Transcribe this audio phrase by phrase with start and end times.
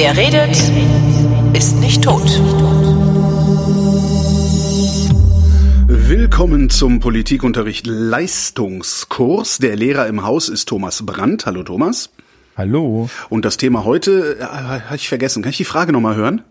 [0.00, 0.56] Wer redet,
[1.54, 2.40] ist nicht tot.
[5.86, 9.58] Willkommen zum Politikunterricht Leistungskurs.
[9.58, 11.46] Der Lehrer im Haus ist Thomas Brandt.
[11.46, 12.10] Hallo Thomas.
[12.56, 13.10] Hallo.
[13.28, 15.42] Und das Thema heute, äh, habe ich vergessen.
[15.42, 16.42] Kann ich die Frage nochmal hören?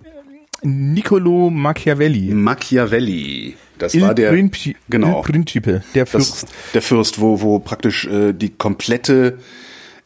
[0.63, 2.33] Niccolo Machiavelli.
[2.33, 3.55] Machiavelli.
[3.77, 5.19] Das Il war der Princi genau.
[5.19, 6.47] Il Principe, der Fürst.
[6.73, 9.37] der Fürst, wo wo praktisch äh, die komplette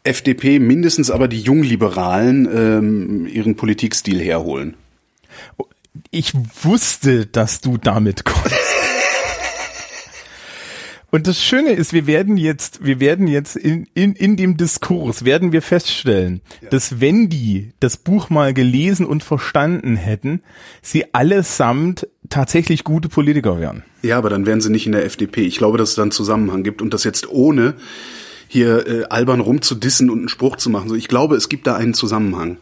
[0.04, 4.76] FDP, mindestens aber die Jungliberalen, ähm, ihren Politikstil herholen.
[6.10, 8.56] Ich wusste, dass du damit kommst.
[11.12, 15.26] Und das Schöne ist, wir werden jetzt, wir werden jetzt in, in, in dem Diskurs,
[15.26, 20.42] werden wir feststellen, dass wenn die das Buch mal gelesen und verstanden hätten,
[20.82, 23.84] sie allesamt tatsächlich gute Politiker wären.
[24.02, 25.42] Ja, aber dann wären sie nicht in der FDP.
[25.44, 27.76] Ich glaube, dass es da einen Zusammenhang gibt und das jetzt ohne
[28.48, 30.90] hier äh, albern rumzudissen und einen Spruch zu machen.
[30.90, 32.58] So, ich glaube, es gibt da einen Zusammenhang.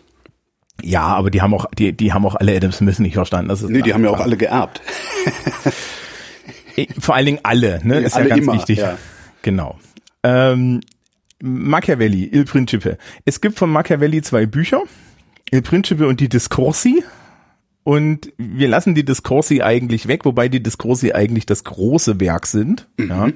[0.81, 3.49] Ja, aber die haben auch, die, die haben auch alle Adam Smith nicht verstanden.
[3.49, 4.81] Das ist Nee, die haben ja auch alle geerbt.
[6.99, 7.99] Vor allen Dingen alle, ne?
[7.99, 8.77] Ist alle ja ganz immer, wichtig.
[8.79, 8.97] ja.
[9.41, 9.77] Genau.
[10.23, 10.81] Ähm,
[11.41, 12.97] Machiavelli, Il Principe.
[13.25, 14.83] Es gibt von Machiavelli zwei Bücher,
[15.51, 17.03] Il Principe und die Discorsi.
[17.83, 22.87] Und wir lassen die Discorsi eigentlich weg, wobei die Discorsi eigentlich das große Werk sind.
[22.97, 23.29] Ja.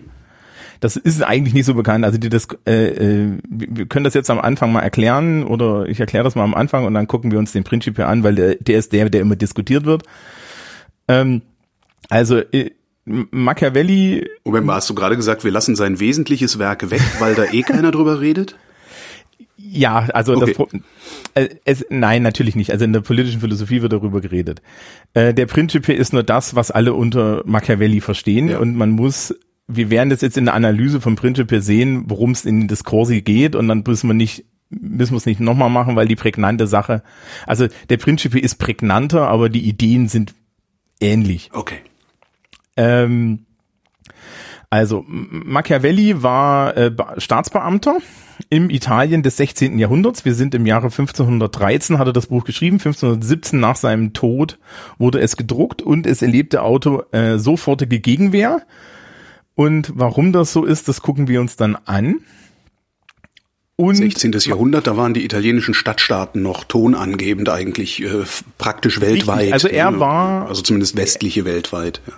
[0.80, 2.04] Das ist eigentlich nicht so bekannt.
[2.04, 6.00] Also die Dis äh, äh, wir können das jetzt am Anfang mal erklären oder ich
[6.00, 8.56] erkläre das mal am Anfang und dann gucken wir uns den Principe an, weil der,
[8.56, 10.04] der ist der, der immer diskutiert wird.
[11.08, 11.42] Ähm,
[12.10, 12.72] also äh,
[13.06, 17.46] Machiavelli Moment mal, hast du gerade gesagt, wir lassen sein wesentliches Werk weg, weil da
[17.46, 18.58] eh keiner drüber redet?
[19.66, 20.46] Ja, also Okay.
[20.48, 20.70] das Pro-
[21.36, 22.72] äh, es, nein, natürlich nicht.
[22.72, 24.62] Also in der politischen Philosophie wird darüber geredet.
[25.14, 28.60] Äh, der Principe ist nur das, was alle unter Machiavelli verstehen Ja.
[28.60, 29.34] und man muss
[29.66, 33.22] wir werden das jetzt in der Analyse vom Principe sehen, worum es in den Diskursi
[33.22, 36.68] geht und dann müssen wir nicht müssen wir es nicht nochmal machen, weil die prägnante
[36.68, 37.02] Sache,
[37.48, 40.34] also der Principe ist prägnanter, aber die Ideen sind
[41.00, 41.50] ähnlich.
[41.54, 41.78] Okay.
[42.76, 43.46] Ähm,
[44.74, 47.98] also Machiavelli war äh, Be- Staatsbeamter
[48.50, 49.78] im Italien des 16.
[49.78, 50.26] Jahrhunderts.
[50.26, 52.78] Wir sind im Jahre 1513, hat er das Buch geschrieben.
[52.78, 54.58] 1517 nach seinem Tod
[54.98, 58.64] wurde es gedruckt und es erlebte Auto äh, sofortige Gegenwehr.
[59.54, 62.22] Und warum das so ist, das gucken wir uns dann an.
[63.76, 64.32] Und 16.
[64.46, 68.24] Jahrhundert, da waren die italienischen Stadtstaaten noch tonangebend eigentlich äh,
[68.58, 69.54] praktisch weltweit.
[69.54, 70.00] Also er ne?
[70.00, 72.02] war- also zumindest westliche weltweit.
[72.08, 72.14] Ja.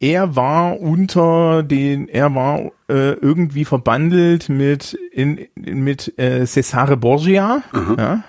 [0.00, 6.96] Er war unter den, er war äh, irgendwie verbandelt mit in, in mit äh, Cesare
[6.96, 7.62] Borgia,
[7.98, 8.24] ja,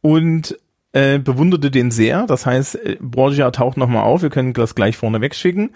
[0.00, 0.56] und
[0.92, 2.26] äh, bewunderte den sehr.
[2.26, 4.22] Das heißt, äh, Borgia taucht nochmal auf.
[4.22, 5.74] Wir können das gleich vorne wegschicken.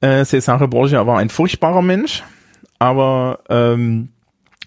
[0.00, 2.22] Äh, Cesare Borgia war ein furchtbarer Mensch,
[2.78, 4.10] aber ähm,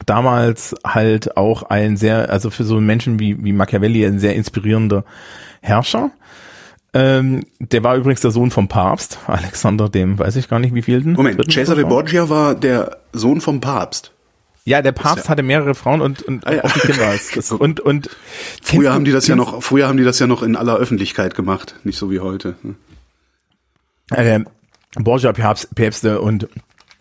[0.05, 4.35] damals halt auch ein sehr, also für so einen Menschen wie, wie Machiavelli ein sehr
[4.35, 5.05] inspirierender
[5.61, 6.11] Herrscher.
[6.93, 10.81] Ähm, der war übrigens der Sohn vom Papst, Alexander dem, weiß ich gar nicht wie
[10.81, 11.13] vielten.
[11.13, 11.85] Moment, Cesare?
[11.85, 14.11] Borgia war der Sohn vom Papst.
[14.65, 16.63] Ja, der Papst ja- hatte mehrere Frauen und, und Ah, ja.
[16.63, 17.13] auch die Kinder.
[17.35, 18.09] Das, und, und
[18.61, 20.55] Früher kennst haben du- die das ja noch, früher haben die das ja noch in
[20.55, 22.55] aller Öffentlichkeit gemacht, nicht so wie heute.
[24.11, 24.41] äh,
[24.95, 26.47] Borgia Päpste und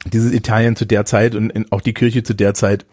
[0.07, 2.87] dieses Italien zu der Zeit und auch die Kirche zu der Zeit,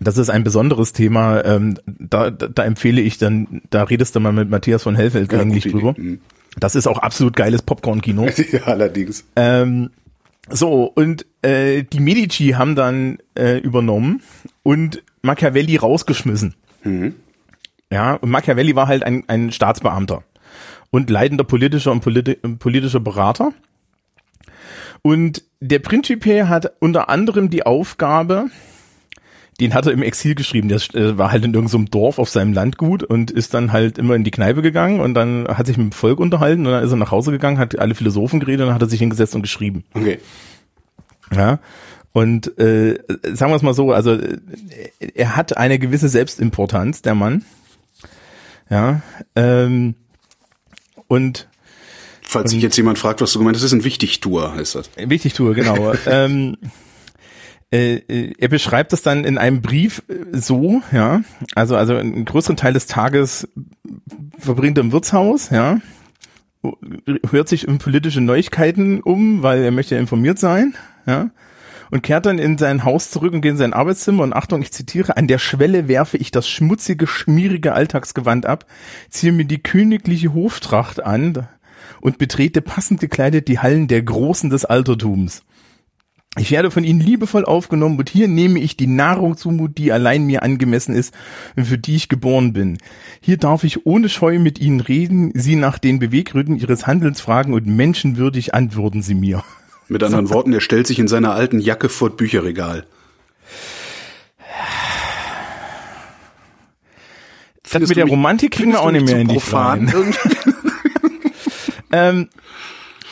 [0.00, 1.44] das ist ein besonderes Thema.
[1.44, 5.32] Ähm, da, da, da empfehle ich dann, da redest du mal mit Matthias von Hellfeld
[5.32, 5.90] Ja, eigentlich drüber.
[5.90, 6.02] Idee.
[6.02, 6.20] Mhm.
[6.58, 8.26] Das ist auch absolut geiles Popcorn-Kino.
[8.52, 9.24] ja, allerdings.
[9.36, 9.90] Ähm,
[10.48, 14.22] so, und äh, die Medici haben dann äh, übernommen
[14.62, 16.54] und Machiavelli rausgeschmissen.
[17.90, 20.22] Ja, und Machiavelli war halt ein, ein Staatsbeamter
[20.90, 23.52] und leitender politischer und politi politischer Berater.
[25.02, 28.46] Und der Principe hat unter anderem die Aufgabe,
[29.60, 32.52] den hat er im Exil geschrieben, der äh, war halt in irgendeinem Dorf auf seinem
[32.52, 35.86] Landgut und ist dann halt immer in die Kneipe gegangen und dann hat sich mit
[35.86, 38.66] dem Volk unterhalten und dann ist er nach Hause gegangen, hat alle Philosophen geredet und
[38.68, 39.84] dann hat er sich hingesetzt und geschrieben.
[39.94, 40.18] Okay.
[41.34, 41.60] Ja.
[42.12, 42.98] Und äh,
[43.32, 44.38] sagen wir es mal so, also äh,
[45.14, 47.44] er hat eine gewisse Selbstimportanz, der Mann.
[48.70, 49.02] Ja.
[49.36, 49.94] Ähm,
[51.06, 51.48] und
[52.22, 54.90] Falls sich jetzt jemand fragt, was du gemeint hast, ist ein Wichtigtour, heißt das.
[54.96, 55.92] wichtig tue, genau.
[56.06, 56.70] ähm, äh, äh,
[57.74, 61.22] er beschreibt das dann in einem Brief äh, so, ja,
[61.54, 63.48] also also einen größeren Teil des Tages
[64.38, 65.78] verbringt er im Wirtshaus, ja,
[67.30, 70.74] hört sich um politische Neuigkeiten um, weil er möchte informiert sein,
[71.06, 71.30] ja,
[71.90, 74.72] und kehrt dann in sein Haus zurück und geht in sein Arbeitszimmer und Achtung, ich
[74.72, 78.66] zitiere, an der Schwelle werfe ich das schmutzige, schmierige Alltagsgewand ab,
[79.10, 81.48] ziehe mir die königliche Hoftracht an
[82.00, 85.42] und betrete passend gekleidet die Hallen der Großen des Altertums.
[86.36, 90.24] Ich werde von ihnen liebevoll aufgenommen und hier nehme ich die Nahrung zu, die allein
[90.24, 91.14] mir angemessen ist
[91.54, 92.78] und für die ich geboren bin.
[93.20, 97.54] Hier darf ich ohne Scheu mit ihnen reden, sie nach den Beweggründen ihres Handelns fragen
[97.54, 99.44] und menschenwürdig antworten sie mir.
[99.86, 102.84] Mit anderen Worten, er stellt sich in seiner alten Jacke vor das Bücherregal.
[107.62, 109.92] Das mit der Romantik kriegen wir auch nicht mehr in die Fragen.
[111.92, 112.28] ähm,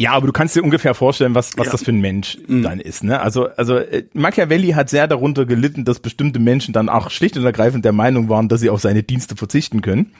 [0.03, 1.73] ja, aber du kannst dir ungefähr vorstellen, was, was ja.
[1.73, 2.65] das für ein Mensch mhm.
[2.65, 3.05] dann ist.
[3.05, 3.21] Ne?
[3.21, 7.45] Also, also äh, Machiavelli hat sehr darunter gelitten, dass bestimmte Menschen dann auch schlicht und
[7.45, 10.13] ergreifend der Meinung waren, dass sie auf seine Dienste verzichten können.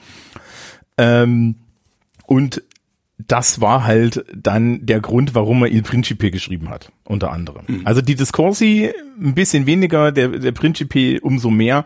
[0.97, 1.55] Ähm,
[2.25, 2.63] und
[3.17, 7.65] das war halt dann der Grund, warum er Il Principe geschrieben hat, unter anderem.
[7.67, 7.81] Mhm.
[7.83, 8.89] Also die Discorsi
[9.19, 11.83] ein bisschen weniger, der, der Principe umso mehr.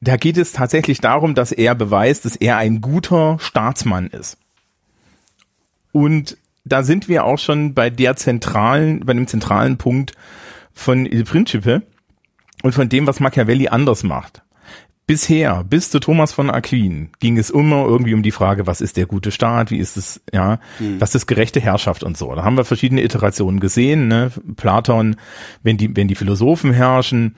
[0.00, 4.38] Da geht es tatsächlich darum, dass er beweist, dass er ein guter Staatsmann ist.
[5.90, 10.12] Und da sind wir auch schon bei der zentralen, bei dem zentralen Punkt
[10.72, 11.82] von Il Principe
[12.62, 14.42] und von dem, was Machiavelli anders macht.
[15.04, 18.96] Bisher, bis zu Thomas von Aquin, ging es immer irgendwie um die Frage, was ist
[18.96, 21.00] der gute Staat, wie ist es, ja, mhm.
[21.00, 22.32] was ist gerechte Herrschaft und so.
[22.34, 24.30] Da haben wir verschiedene Iterationen gesehen, ne?
[24.56, 25.16] Platon,
[25.64, 27.34] wenn die, wenn die Philosophen herrschen,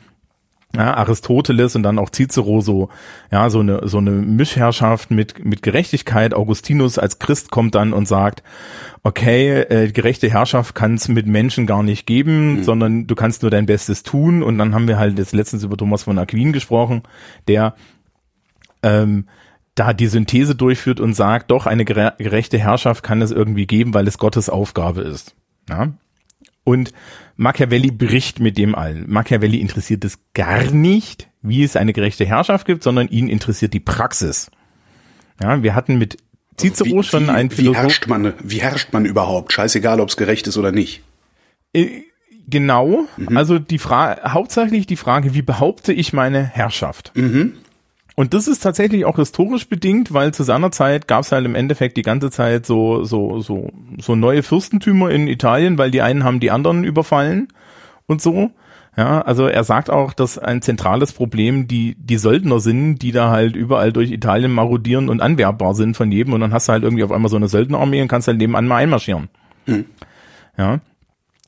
[0.76, 2.88] ja, Aristoteles und dann auch Cicero so,
[3.30, 6.34] ja, so eine, so eine Mischherrschaft mit, mit Gerechtigkeit.
[6.34, 8.42] Augustinus als Christ kommt dann und sagt,
[9.02, 12.64] okay, äh, gerechte Herrschaft kann es mit Menschen gar nicht geben, mhm.
[12.64, 14.42] sondern du kannst nur dein Bestes tun.
[14.42, 17.02] Und dann haben wir halt jetzt letztens über Thomas von Aquin gesprochen,
[17.46, 17.74] der,
[18.82, 19.26] ähm,
[19.76, 24.06] da die Synthese durchführt und sagt, doch, eine gerechte Herrschaft kann es irgendwie geben, weil
[24.06, 25.34] es Gottes Aufgabe ist.
[25.68, 25.92] Ja?
[26.64, 26.92] Und
[27.36, 29.10] Machiavelli bricht mit dem allen.
[29.10, 33.80] Machiavelli interessiert es gar nicht, wie es eine gerechte Herrschaft gibt, sondern ihn interessiert die
[33.80, 34.50] Praxis.
[35.42, 36.16] Ja, wir hatten mit
[36.56, 37.76] Cicero wie, schon ein Philosoph.
[37.76, 39.52] Wie herrscht man, wie herrscht man überhaupt?
[39.52, 41.02] Scheißegal, ob es gerecht ist oder nicht.
[41.72, 42.02] Äh,
[42.48, 43.06] genau.
[43.16, 43.36] Mhm.
[43.36, 47.12] Also die Frage, hauptsächlich die Frage, wie behaupte ich meine Herrschaft?
[47.14, 47.54] Mhm.
[48.16, 51.56] Und das ist tatsächlich auch historisch bedingt, weil zu seiner Zeit gab es halt im
[51.56, 53.70] Endeffekt die ganze Zeit so, so, so,
[54.00, 57.48] so neue Fürstentümer in Italien, weil die einen haben die anderen überfallen
[58.06, 58.52] und so.
[58.96, 63.30] Ja, also er sagt auch, dass ein zentrales Problem die, die Söldner sind, die da
[63.30, 66.84] halt überall durch Italien marodieren und anwerbbar sind von jedem und dann hast du halt
[66.84, 69.28] irgendwie auf einmal so eine Söldnerarmee und kannst halt nebenan mal einmarschieren.
[69.66, 69.86] Hm.
[70.56, 70.78] Ja.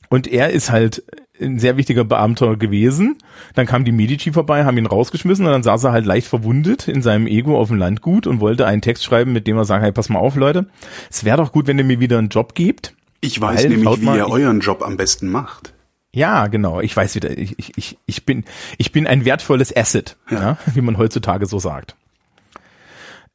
[0.09, 1.03] Und er ist halt
[1.41, 3.17] ein sehr wichtiger Beamter gewesen.
[3.55, 6.87] Dann kam die Medici vorbei, haben ihn rausgeschmissen und dann saß er halt leicht verwundet
[6.87, 9.83] in seinem Ego auf dem Landgut und wollte einen Text schreiben, mit dem er sagt,
[9.83, 10.67] hey, pass mal auf, Leute,
[11.09, 12.93] es wäre doch gut, wenn ihr mir wieder einen Job gebt.
[13.21, 15.73] Ich weiß weil, nämlich, wie mal, ihr euren Job am besten macht.
[16.13, 16.81] Ja, genau.
[16.81, 18.43] Ich weiß wieder, ich, ich, ich bin,
[18.77, 20.39] ich bin ein wertvolles Asset, ja.
[20.39, 21.95] ja wie man heutzutage so sagt.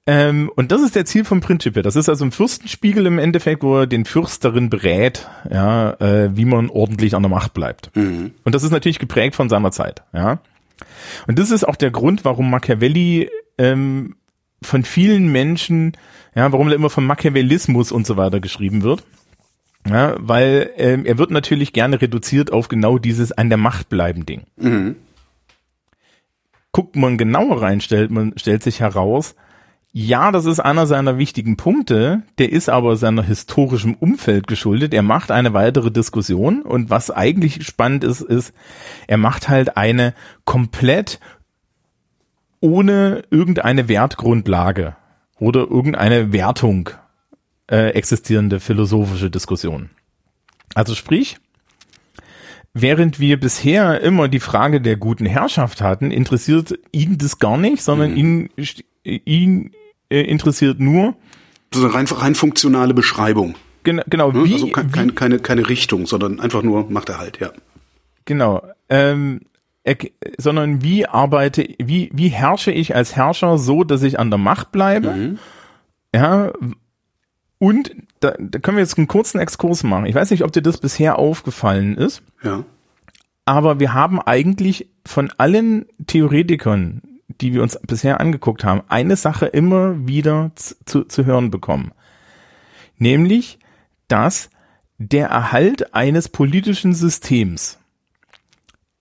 [0.07, 1.83] Ähm, und das ist der Ziel vom Principe.
[1.83, 6.37] Das ist also ein Fürstenspiegel im Endeffekt, wo er den Fürst darin berät, ja, äh,
[6.37, 7.95] wie man ordentlich an der Macht bleibt.
[7.95, 8.33] Mhm.
[8.43, 10.41] Und das ist natürlich geprägt von seiner Zeit, ja.
[11.29, 14.17] Und das ist auch der Grund, warum Machiavelli ähm,
[14.61, 15.93] von vielen Menschen,
[16.35, 19.05] ja, warum er immer von Machiavellismus und so weiter geschrieben wird.
[19.89, 24.27] Ja, weil ähm, er wird natürlich gerne reduziert auf genau dieses an der Macht bleiben
[24.27, 24.43] Ding.
[24.57, 24.97] Mhm.
[26.71, 29.35] Guckt man genauer rein, stellt man stellt sich heraus,
[29.95, 34.95] ja, das ist einer seiner wichtigen Punkte, der ist aber seiner historischem Umfeld geschuldet.
[34.95, 38.55] Er macht eine weitere Diskussion und was eigentlich spannend ist, ist,
[39.07, 40.15] er macht halt eine
[40.47, 41.21] komplett
[42.61, 44.97] ohne irgendeine Wertgrundlage
[45.39, 46.89] oder irgendeine Wertung
[47.71, 49.91] äh, existierende philosophische Diskussion.
[50.75, 51.37] Also sprich,
[52.73, 57.83] während wir bisher immer die Frage der guten Herrschaft hatten, interessiert ihn das gar nicht,
[57.83, 58.17] sondern mhm.
[58.17, 58.51] ihn,
[59.03, 59.73] ihn
[60.13, 61.15] äh, interessiert nur.
[61.73, 63.55] Ist eine rein, rein funktionale Beschreibung.
[63.85, 64.35] Genau, genau.
[64.35, 67.51] Wie, also kein, wie, keine, keine Richtung, sondern einfach nur macht er halt, ja.
[68.25, 68.63] Genau.
[68.89, 69.41] Ähm,
[69.85, 69.97] er,
[70.39, 74.71] sondern wie arbeite, wie, wie herrsche ich als Herrscher so, dass ich an der Macht
[74.71, 75.11] bleibe?
[75.11, 75.39] Mhm.
[76.15, 76.53] Ja.
[77.59, 80.07] Und da, da können wir jetzt einen kurzen Exkurs machen.
[80.07, 82.23] Ich weiß nicht, ob dir das bisher aufgefallen ist.
[82.45, 82.65] Ja.
[83.45, 87.03] Aber wir haben eigentlich von allen Theoretikern,
[87.43, 91.93] die wir uns bisher angeguckt haben, eine Sache immer wieder zu, zu hören bekommen.
[92.97, 93.59] Nämlich,
[94.09, 94.49] dass
[94.99, 97.79] der Erhalt eines politischen Systems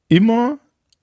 [0.08, 0.58] immer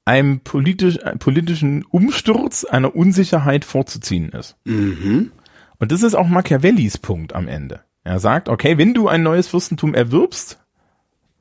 [0.04, 4.56] einem politisch, politischen Umsturz, einer Unsicherheit vorzuziehen ist.
[4.64, 5.32] Mhm.
[5.78, 7.80] Und das ist auch Machiavellis Punkt am Ende.
[8.02, 10.58] Er sagt, okay, wenn du ein neues Fürstentum erwirbst,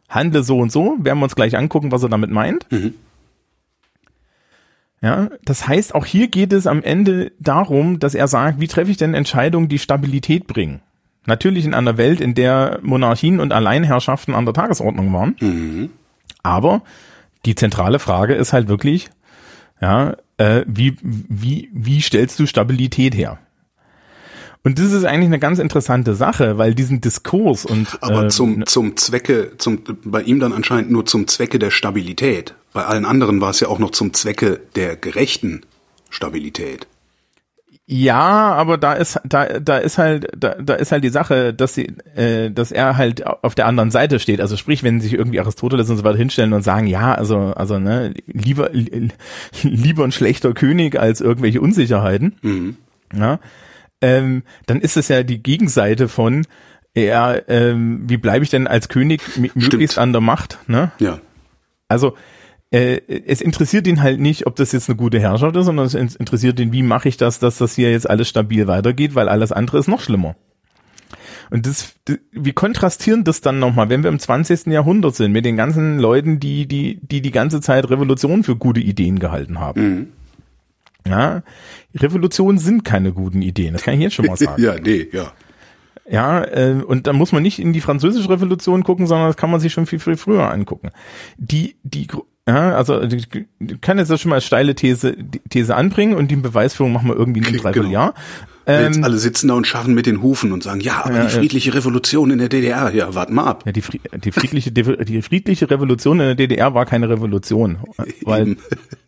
[0.09, 2.69] handle so und so, werden wir uns gleich angucken, was er damit meint.
[2.71, 2.93] Mhm.
[5.01, 8.89] Ja, das heißt, auch hier geht es am Ende darum, dass er sagt, wie treffe
[8.89, 10.81] ich denn Entscheidungen, die Stabilität bringen?
[11.27, 15.35] Natürlich in einer Welt, in der Monarchien und Alleinherrschaften an der Tagesordnung waren.
[15.39, 15.89] Mhm.
[16.41, 16.81] Aber
[17.45, 19.09] die zentrale Frage ist halt wirklich,
[19.81, 23.39] ja, äh, wie, wie, wie stellst du Stabilität her?
[24.63, 28.65] Und das ist eigentlich eine ganz interessante Sache, weil diesen Diskurs und Aber äh, zum,
[28.65, 32.55] zum Zwecke, zum, bei ihm dann anscheinend nur zum Zwecke der Stabilität.
[32.77, 35.61] Bei allen anderen war es ja auch noch zum Zwecke der gerechten
[36.11, 36.85] Stabilität.
[37.87, 41.73] Ja, aber da ist da da ist halt da, da ist halt die Sache, dass
[41.73, 44.41] sie äh, dass er halt auf der anderen Seite steht.
[44.41, 47.79] Also sprich, wenn sich irgendwie Aristoteles und so weiter hinstellen und sagen, ja, also also
[47.79, 48.69] ne, lieber
[49.63, 52.35] lieber ein schlechter König als irgendwelche Unsicherheiten.
[52.43, 52.77] Mhm.
[53.11, 53.39] Ja,
[54.01, 56.45] ähm, dann ist es ja die Gegenseite von
[56.95, 60.91] ja, ähm, wie bleibe ich denn als König möglichst an der Macht, ne?
[60.99, 61.21] Ja.
[61.87, 62.15] Also
[62.71, 65.93] äh, es interessiert ihn halt nicht, ob das jetzt eine gute Herrschaft ist, sondern es
[65.93, 69.29] in- interessiert ihn, wie mache ich das, dass das hier jetzt alles stabil weitergeht, weil
[69.29, 70.35] alles andere ist noch schlimmer.
[71.49, 74.67] Und das, das wir kontrastieren das dann nochmal, wenn wir im 20.
[74.67, 78.81] Jahrhundert sind, mit den ganzen Leuten, die die, die die ganze Zeit Revolution für gute
[78.81, 80.11] Ideen gehalten haben.
[81.07, 81.43] Ja,
[81.95, 84.61] Revolutionen sind keine guten Ideen, das kann ich jetzt schon mal sagen.
[84.61, 85.31] Ja, nee, ja.
[86.09, 89.51] Ja, äh, und da muss man nicht in die französische Revolution gucken, sondern das kann
[89.51, 90.91] man sich schon viel, viel früher angucken.
[91.37, 92.07] Die, die,
[92.47, 93.21] ja, also die
[93.81, 95.15] kann jetzt das schon mal als steile These,
[95.49, 97.63] These anbringen und die Beweisführung machen wir irgendwie in einem Genau.
[97.63, 98.13] Dreivierteljahr.
[98.65, 101.23] Jetzt Ähm, alle sitzen da und scharren mit den Hufen und sagen, ja, aber Ja,
[101.25, 103.63] die friedliche Revolution in der DDR, ja, wart mal ab.
[103.65, 107.77] ja, die, die friedliche, die friedliche Revolution in der DDR war keine Revolution,
[108.23, 108.57] weil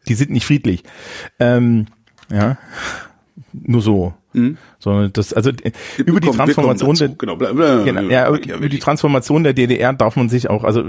[0.07, 0.83] die sind nicht friedlich.
[1.39, 1.87] Ähm,
[2.31, 2.57] ja,
[3.53, 4.13] nur so.
[4.77, 8.01] Sondern das, also äh, über die Wir wir kommen Transformation der, genau, bla, bla, Genau,
[8.01, 8.57] ja, Machiavelli.
[8.59, 10.83] über die Transformation der DDR darf man sich auch, also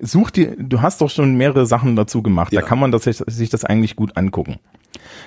[0.00, 2.62] such dir, du hast doch schon mehrere Sachen dazu gemacht, Ja.
[2.62, 4.56] da kann man das, sich, das eigentlich gut angucken.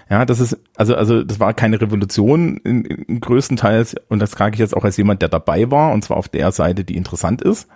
[0.10, 4.56] Ja, das ist, also, also das war keine Revolution in, in größtenteils, und das frage
[4.56, 7.44] ich jetzt auch als jemand, der dabei war, und zwar auf der Seite, die interessant
[7.44, 7.68] ist,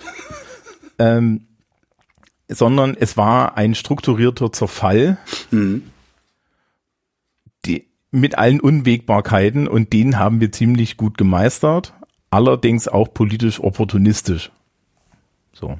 [0.97, 1.41] ähm,
[2.49, 5.17] sondern es war ein strukturierter Zerfall,
[5.51, 5.83] die,
[8.13, 11.93] mit allen Unwägbarkeiten, und den haben wir ziemlich gut gemeistert,
[12.29, 14.51] allerdings auch politisch opportunistisch.
[15.51, 15.79] So.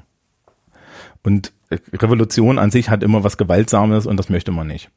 [1.22, 4.90] Und äh, Revolution an sich hat immer was Gewaltsames und das möchte man nicht.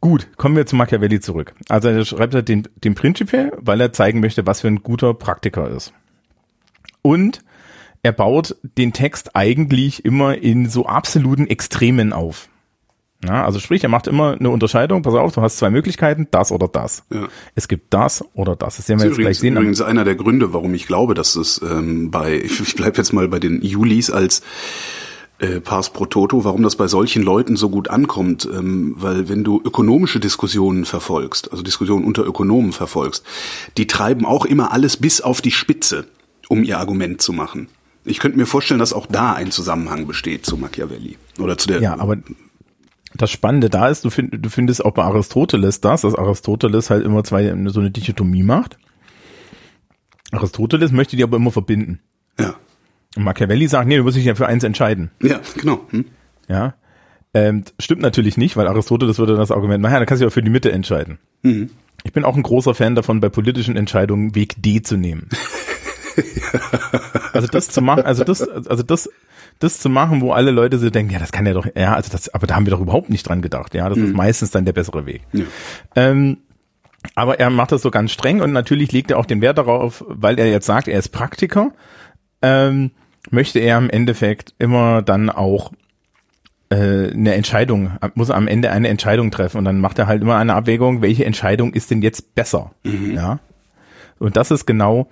[0.00, 1.54] Gut, kommen wir zu Machiavelli zurück.
[1.68, 5.12] Also er schreibt halt den, den Principe, weil er zeigen möchte, was für ein guter
[5.14, 5.92] Praktiker ist.
[7.02, 7.40] Und
[8.02, 12.48] er baut den Text eigentlich immer in so absoluten Extremen auf.
[13.26, 15.02] Ja, also sprich, er macht immer eine Unterscheidung.
[15.02, 17.04] Pass auf, du hast zwei Möglichkeiten, das oder das.
[17.12, 17.28] Ja.
[17.54, 18.76] Es gibt das oder das.
[18.76, 19.56] Das werden wir Das jetzt gleich übrigens, sehen.
[19.56, 23.12] übrigens einer der Gründe, warum ich glaube, dass es ähm, bei, ich, ich bleibe jetzt
[23.12, 24.42] mal bei den Julis als
[25.38, 29.42] äh, Pars pro Toto, warum das bei solchen Leuten so gut ankommt, ähm, weil wenn
[29.44, 33.24] du ökonomische Diskussionen verfolgst, also Diskussionen unter Ökonomen verfolgst,
[33.76, 36.06] die treiben auch immer alles bis auf die Spitze,
[36.48, 37.68] um ihr Argument zu machen.
[38.04, 41.80] Ich könnte mir vorstellen, dass auch da ein Zusammenhang besteht zu Machiavelli oder zu der.
[41.80, 42.18] Ja, aber
[43.14, 47.04] das Spannende da ist, du, find, du findest auch bei Aristoteles das, dass Aristoteles halt
[47.04, 48.76] immer zwei so eine Dichotomie macht.
[50.32, 52.00] Aristoteles möchte die aber immer verbinden.
[52.38, 52.54] ja,
[53.16, 55.10] Und Machiavelli sagt, nee, du musst dich ja für eins entscheiden.
[55.22, 55.80] ja, genau.
[55.90, 56.06] Hm?
[56.48, 56.74] Ja.
[57.32, 60.42] Ähm, stimmt natürlich nicht, weil Aristoteles würde das Argument, naja, dann kannst du auch für
[60.42, 61.18] die Mitte entscheiden.
[62.04, 65.28] Ich bin auch ein großer Fan davon, bei politischen Entscheidungen Weg D zu nehmen.
[67.32, 69.10] also das zu machen, also das, also das,
[69.58, 72.10] das zu machen, wo alle Leute so denken, ja, das kann ja doch, ja, also
[72.10, 74.64] das, aber da haben wir doch überhaupt nicht dran gedacht, ja, das ist meistens dann
[74.64, 75.22] der bessere Weg.
[75.32, 75.44] Ja.
[75.96, 76.38] Ähm,
[77.14, 80.04] aber er macht das so ganz streng und natürlich legt er auch den Wert darauf,
[80.08, 81.72] weil er jetzt sagt, er ist Praktiker,
[82.42, 82.92] ähm,
[83.30, 85.72] möchte er im Endeffekt immer dann auch
[86.70, 90.36] äh, eine Entscheidung, muss am Ende eine Entscheidung treffen und dann macht er halt immer
[90.36, 93.40] eine Abwägung, welche Entscheidung ist denn jetzt besser, ja.
[94.18, 95.08] Und das ist genau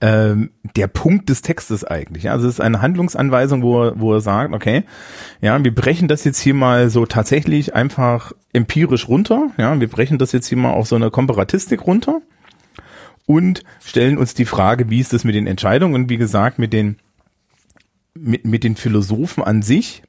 [0.00, 2.30] ähm, der Punkt des Textes eigentlich.
[2.30, 4.84] Also es ist eine Handlungsanweisung, wo er, wo er sagt, okay,
[5.40, 9.50] ja, wir brechen das jetzt hier mal so tatsächlich einfach empirisch runter.
[9.56, 12.20] Ja, wir brechen das jetzt hier mal auf so eine Komparatistik runter
[13.26, 16.72] und stellen uns die Frage, wie ist das mit den Entscheidungen und wie gesagt mit
[16.72, 16.98] den
[18.14, 20.02] mit, mit den Philosophen an sich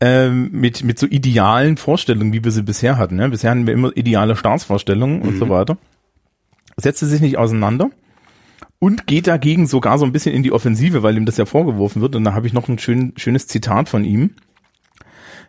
[0.00, 3.16] ähm, mit mit so idealen Vorstellungen, wie wir sie bisher hatten.
[3.16, 3.28] Ne?
[3.28, 5.76] Bisher hatten wir immer ideale Staatsvorstellungen und so weiter.
[6.76, 7.90] Setzt sie sich nicht auseinander
[8.78, 12.02] und geht dagegen sogar so ein bisschen in die Offensive, weil ihm das ja vorgeworfen
[12.02, 12.14] wird.
[12.14, 14.30] Und da habe ich noch ein schön, schönes Zitat von ihm.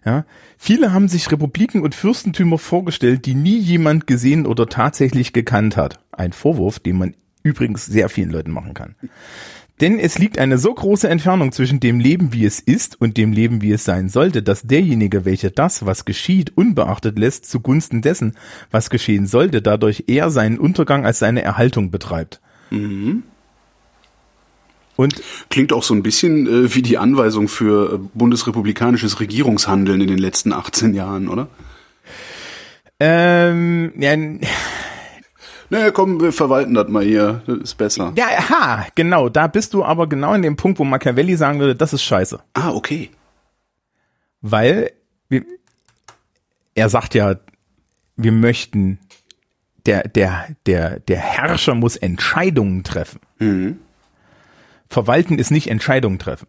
[0.05, 0.25] Ja,
[0.57, 5.99] viele haben sich Republiken und Fürstentümer vorgestellt, die nie jemand gesehen oder tatsächlich gekannt hat.
[6.11, 8.95] Ein Vorwurf, den man übrigens sehr vielen Leuten machen kann.
[9.81, 13.31] Denn es liegt eine so große Entfernung zwischen dem Leben, wie es ist, und dem
[13.31, 18.35] Leben, wie es sein sollte, dass derjenige, welcher das, was geschieht, unbeachtet lässt, zugunsten dessen,
[18.71, 22.41] was geschehen sollte, dadurch eher seinen Untergang als seine Erhaltung betreibt.
[24.95, 30.07] Und Klingt auch so ein bisschen äh, wie die Anweisung für äh, bundesrepublikanisches Regierungshandeln in
[30.07, 31.47] den letzten 18 Jahren, oder?
[32.99, 34.15] ähm, ja,
[35.69, 37.43] Naja, komm, wir verwalten das mal hier.
[37.47, 38.11] Das ist besser.
[38.17, 41.75] ja, aha, genau, da bist du aber genau in dem Punkt, wo Machiavelli sagen würde,
[41.75, 42.39] das ist scheiße.
[42.53, 43.09] Ah, okay.
[44.41, 44.91] Weil
[45.29, 45.45] wir,
[46.75, 47.35] er sagt ja,
[48.17, 48.99] wir möchten,
[49.89, 53.19] der, der, der, der Herrscher muss Entscheidungen treffen.
[54.87, 56.47] Verwalten ist nicht Entscheidungen treffen.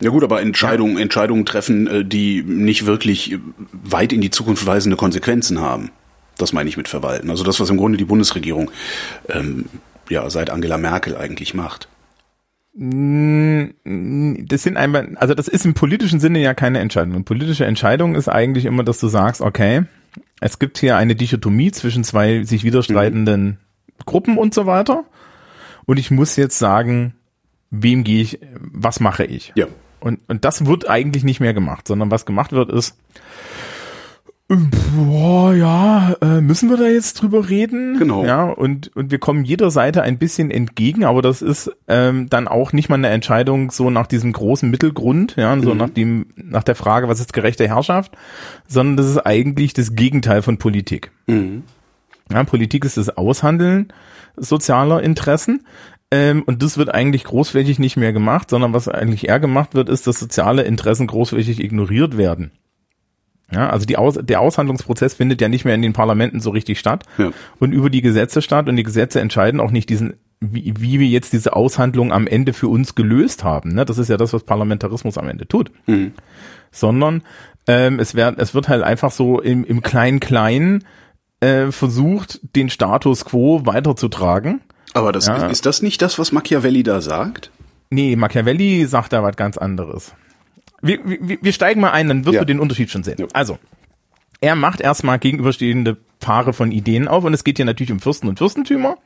[0.00, 3.38] Ja gut, aber Entscheidungen, Entscheidungen treffen, äh, die nicht wirklich äh,
[3.72, 5.90] weit in die Zukunft weisende Konsequenzen haben.
[6.36, 7.30] Das meine ich mit verwalten.
[7.30, 8.70] Also das, was im Grunde die Bundesregierung
[9.28, 9.66] ähm,
[10.08, 11.88] ja seit Angela Merkel eigentlich macht.
[12.76, 17.14] Das sind einmal, also das ist im politischen Sinne ja keine Entscheidung.
[17.14, 19.84] Eine politische Entscheidung ist eigentlich immer, dass du sagst, okay,
[20.44, 23.56] es gibt hier eine Dichotomie zwischen zwei sich widerstreitenden
[24.04, 25.04] Gruppen und so weiter.
[25.86, 27.14] Und ich muss jetzt sagen,
[27.70, 29.54] wem gehe ich, was mache ich?
[29.54, 29.68] Ja.
[30.00, 32.98] Und, und das wird eigentlich nicht mehr gemacht, sondern was gemacht wird ist,
[34.48, 37.98] boah, ja, äh, müssen wir da jetzt drüber reden?
[37.98, 38.24] Genau.
[38.24, 42.46] Ja, und, und wir kommen jeder Seite ein bisschen entgegen, aber das ist ähm, dann
[42.46, 46.62] auch nicht mal eine Entscheidung so nach diesem großen Mittelgrund, ja, so nach dem, nach
[46.62, 48.12] der Frage, was ist gerechte Herrschaft,
[48.68, 51.10] sondern das ist eigentlich das Gegenteil von Politik.
[52.30, 53.92] Ja, Politik ist das Aushandeln
[54.36, 55.64] sozialer Interessen.
[56.10, 59.88] Ähm, und das wird eigentlich großflächig nicht mehr gemacht, sondern was eigentlich eher gemacht wird,
[59.88, 62.52] ist, dass soziale Interessen großflächig ignoriert werden.
[63.52, 66.78] Ja, also die Aus der Aushandlungsprozess findet ja nicht mehr in den Parlamenten so richtig
[66.78, 67.30] statt Ja.
[67.60, 71.06] und über die Gesetze statt und die Gesetze entscheiden auch nicht diesen, wie, wie wir
[71.06, 73.74] jetzt diese Aushandlung am Ende für uns gelöst haben.
[73.74, 73.84] Ne?
[73.84, 75.70] Das ist ja das, was Parlamentarismus am Ende tut.
[76.72, 77.22] Sondern
[77.68, 80.84] ähm, es, wird, es wird halt einfach so im, im Klein-Klein
[81.40, 84.60] äh, versucht, den Status quo weiterzutragen.
[84.94, 85.46] Aber das Ja.
[85.46, 87.50] ist das nicht das, was Machiavelli da sagt?
[87.90, 90.14] Nee, Machiavelli sagt da was ganz anderes.
[90.86, 92.40] Wir, wir, wir steigen mal ein, dann wirst Ja.
[92.40, 93.16] du den Unterschied schon sehen.
[93.18, 93.26] Ja.
[93.32, 93.58] Also,
[94.40, 98.28] er macht erstmal gegenüberstehende Paare von Ideen auf und es geht hier natürlich um Fürsten
[98.28, 98.96] und Fürstentümer.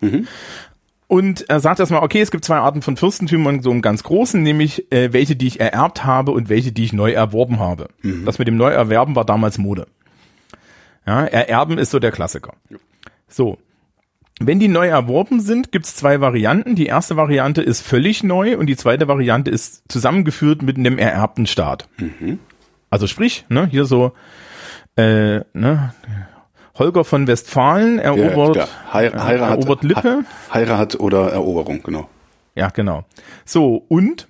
[1.07, 4.42] Und er sagt erstmal, okay, es gibt zwei Arten von Fürstentümern, so im ganz großen,
[4.42, 7.88] nämlich äh, welche, die ich ererbt habe und welche, die ich neu erworben habe.
[8.24, 9.87] Das mit dem Neuerwerben war damals Mode.
[11.07, 12.52] Ja, ererben ist so der Klassiker.
[13.29, 13.57] So.
[14.40, 16.77] Wenn die neu erworben sind, gibt's zwei Varianten.
[16.77, 21.46] Die erste Variante ist völlig neu und die zweite Variante ist zusammengeführt mit einem ererbten
[21.46, 21.88] Staat.
[22.90, 24.12] Also sprich, ne, hier so
[24.96, 25.92] äh, ne,
[26.79, 30.24] Holger von Westfalen erobert, ja, Hei- äh, Heirat, erobert Lippe.
[30.55, 32.09] Heirat oder Eroberung, genau.
[32.55, 33.05] Ja, genau.
[33.44, 34.27] So, und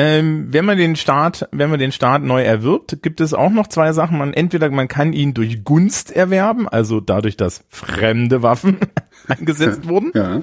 [0.00, 3.66] ähm, wenn man den Staat, wenn man den Staat neu erwirbt, gibt es auch noch
[3.66, 4.16] zwei Sachen.
[4.16, 8.76] Man entweder man kann ihn durch Gunst erwerben, also dadurch, dass fremde Waffen
[9.28, 10.40] eingesetzt wurden, Ja.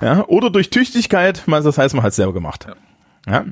[0.00, 2.66] ja, oder durch Tüchtigkeit, das heißt, man hat es selber gemacht.
[3.26, 3.44] Ja.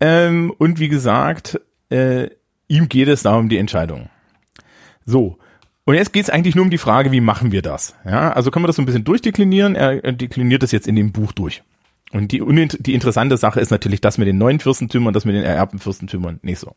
[0.00, 1.60] Ähm, und wie gesagt,
[1.90, 2.30] äh,
[2.66, 4.08] ihm geht es da um die Entscheidung.
[5.06, 5.38] So.
[5.84, 7.94] Und jetzt geht es eigentlich nur um die Frage, wie machen wir das?
[8.04, 9.76] Ja, also können wir das so ein bisschen durchdeklinieren.
[9.76, 11.62] Er, er dekliniert das jetzt in dem Buch durch.
[12.12, 12.42] Und die,
[12.80, 16.40] die interessante Sache ist natürlich das mit den neuen Fürstentümern, das mit den ererbten Fürstentümern
[16.42, 16.74] nicht so.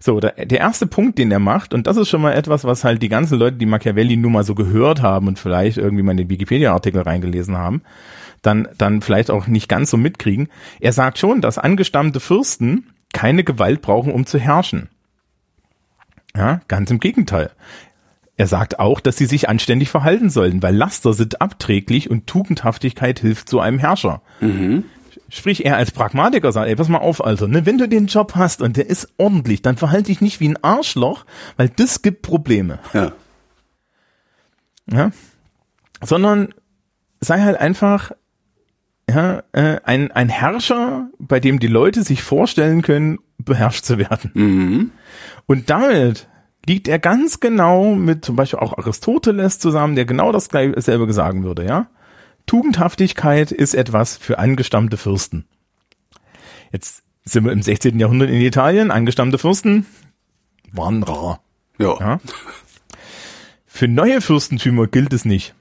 [0.00, 2.84] So, der, der erste Punkt, den er macht, und das ist schon mal etwas, was
[2.84, 6.12] halt die ganzen Leute, die Machiavelli nun mal so gehört haben und vielleicht irgendwie mal
[6.12, 7.82] in den Wikipedia-Artikel reingelesen haben,
[8.42, 10.48] dann, dann vielleicht auch nicht ganz so mitkriegen.
[10.80, 14.88] Er sagt schon, dass angestammte Fürsten keine Gewalt brauchen, um zu herrschen.
[16.36, 17.50] Ja, ganz im Gegenteil.
[18.36, 23.18] Er sagt auch, dass sie sich anständig verhalten sollen, weil Laster sind abträglich und Tugendhaftigkeit
[23.18, 24.20] hilft so einem Herrscher.
[25.28, 28.34] Sprich, er als Pragmatiker sagt, ey, pass mal auf, Alter, ne, wenn du den Job
[28.34, 31.24] hast und der ist ordentlich, dann verhalte dich nicht wie ein Arschloch,
[31.56, 32.78] weil das gibt Probleme.
[32.92, 33.12] Ja.
[34.92, 35.10] Ja?
[36.02, 36.54] Sondern
[37.20, 38.12] sei halt einfach
[39.08, 44.30] ja, äh, ein, ein Herrscher, bei dem die Leute sich vorstellen können, beherrscht zu werden.
[45.46, 46.28] Und damit
[46.66, 51.10] liegt er ganz genau mit zum Beispiel auch Aristoteles zusammen, der genau das gleiche selber
[51.12, 51.88] sagen würde, ja.
[52.46, 55.46] Tugendhaftigkeit ist etwas für angestammte Fürsten.
[56.72, 57.98] Jetzt sind wir im 16.
[57.98, 59.86] Jahrhundert in Italien, angestammte Fürsten
[60.72, 61.40] waren rar.
[61.78, 61.98] Ja.
[61.98, 62.20] Ja.
[63.66, 65.54] Für neue Fürstentümer gilt es nicht.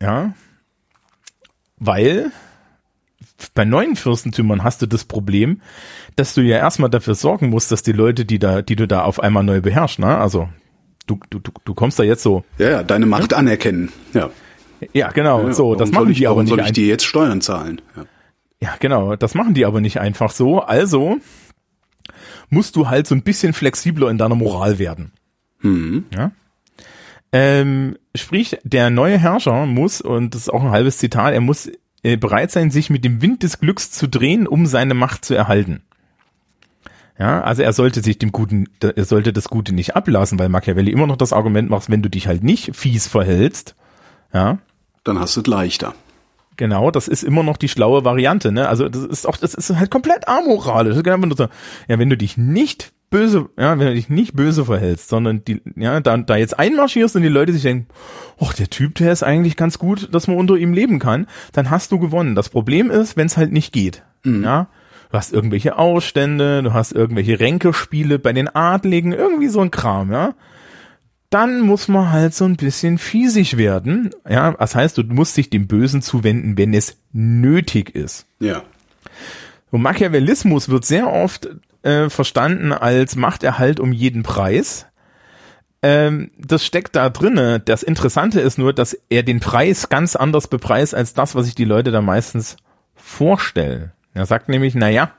[0.00, 0.34] Ja.
[1.76, 2.30] Weil
[3.54, 5.60] bei neuen Fürstentümern hast du das Problem,
[6.16, 9.02] dass du ja erstmal dafür sorgen musst, dass die Leute, die da, die du da
[9.02, 10.18] auf einmal neu beherrschst, ne?
[10.18, 10.48] Also
[11.06, 12.44] du, du, du, du kommst da jetzt so.
[12.58, 13.92] Ja, ja, deine Macht anerkennen.
[14.12, 14.30] Ja.
[14.92, 16.86] Ja, genau, ja so, warum das machen ich, die aber warum nicht soll ich dir
[16.86, 17.80] jetzt Steuern zahlen?
[17.96, 18.04] Ja.
[18.60, 20.60] Ja, genau, das machen die aber nicht einfach so.
[20.60, 21.18] Also
[22.48, 25.12] musst du halt so ein bisschen flexibler in deiner Moral werden.
[26.14, 26.32] Ja.
[27.32, 31.70] Ähm, sprich, der neue Herrscher muss, und das ist auch ein halbes Zitat, er muss
[32.04, 35.34] äh, bereit sein, sich mit dem Wind des Glücks zu drehen, um seine Macht zu
[35.34, 35.82] erhalten.
[37.18, 40.90] Ja, also er sollte sich dem Guten, er sollte das Gute nicht ablassen, weil Machiavelli
[40.90, 43.74] immer noch das Argument macht, wenn du dich halt nicht fies verhältst,
[44.32, 44.58] ja.
[45.04, 45.94] Dann hast du es leichter.
[46.56, 48.68] Genau, das ist immer noch die schlaue Variante, ne?
[48.68, 50.96] Also das ist auch, das ist halt komplett amoralisch.
[50.96, 55.62] Ja, wenn du dich nicht böse, ja, wenn du dich nicht böse verhältst, sondern die,
[55.76, 57.86] ja, da, da jetzt einmarschierst und die Leute sich denken,
[58.40, 61.70] ach, der Typ, der ist eigentlich ganz gut, dass man unter ihm leben kann, dann
[61.70, 62.34] hast du gewonnen.
[62.34, 64.44] Das Problem ist, wenn es halt nicht geht, mhm.
[64.44, 64.68] ja.
[65.10, 70.10] Du hast irgendwelche Ausstände, du hast irgendwelche Ränkespiele bei den Adligen, irgendwie so ein Kram,
[70.10, 70.34] ja.
[71.34, 74.52] Dann muss man halt so ein bisschen fiesig werden, ja.
[74.52, 78.28] Das heißt, du musst dich dem Bösen zuwenden, wenn es nötig ist.
[78.38, 78.62] Ja.
[79.72, 81.48] Und Machiavellismus wird sehr oft
[81.82, 84.86] äh, verstanden als Machterhalt um jeden Preis.
[85.82, 87.58] Ähm, das steckt da drinne.
[87.58, 91.56] Das Interessante ist nur, dass er den Preis ganz anders bepreist als das, was sich
[91.56, 92.56] die Leute da meistens
[92.94, 93.90] vorstellen.
[94.12, 95.10] Er sagt nämlich, na ja,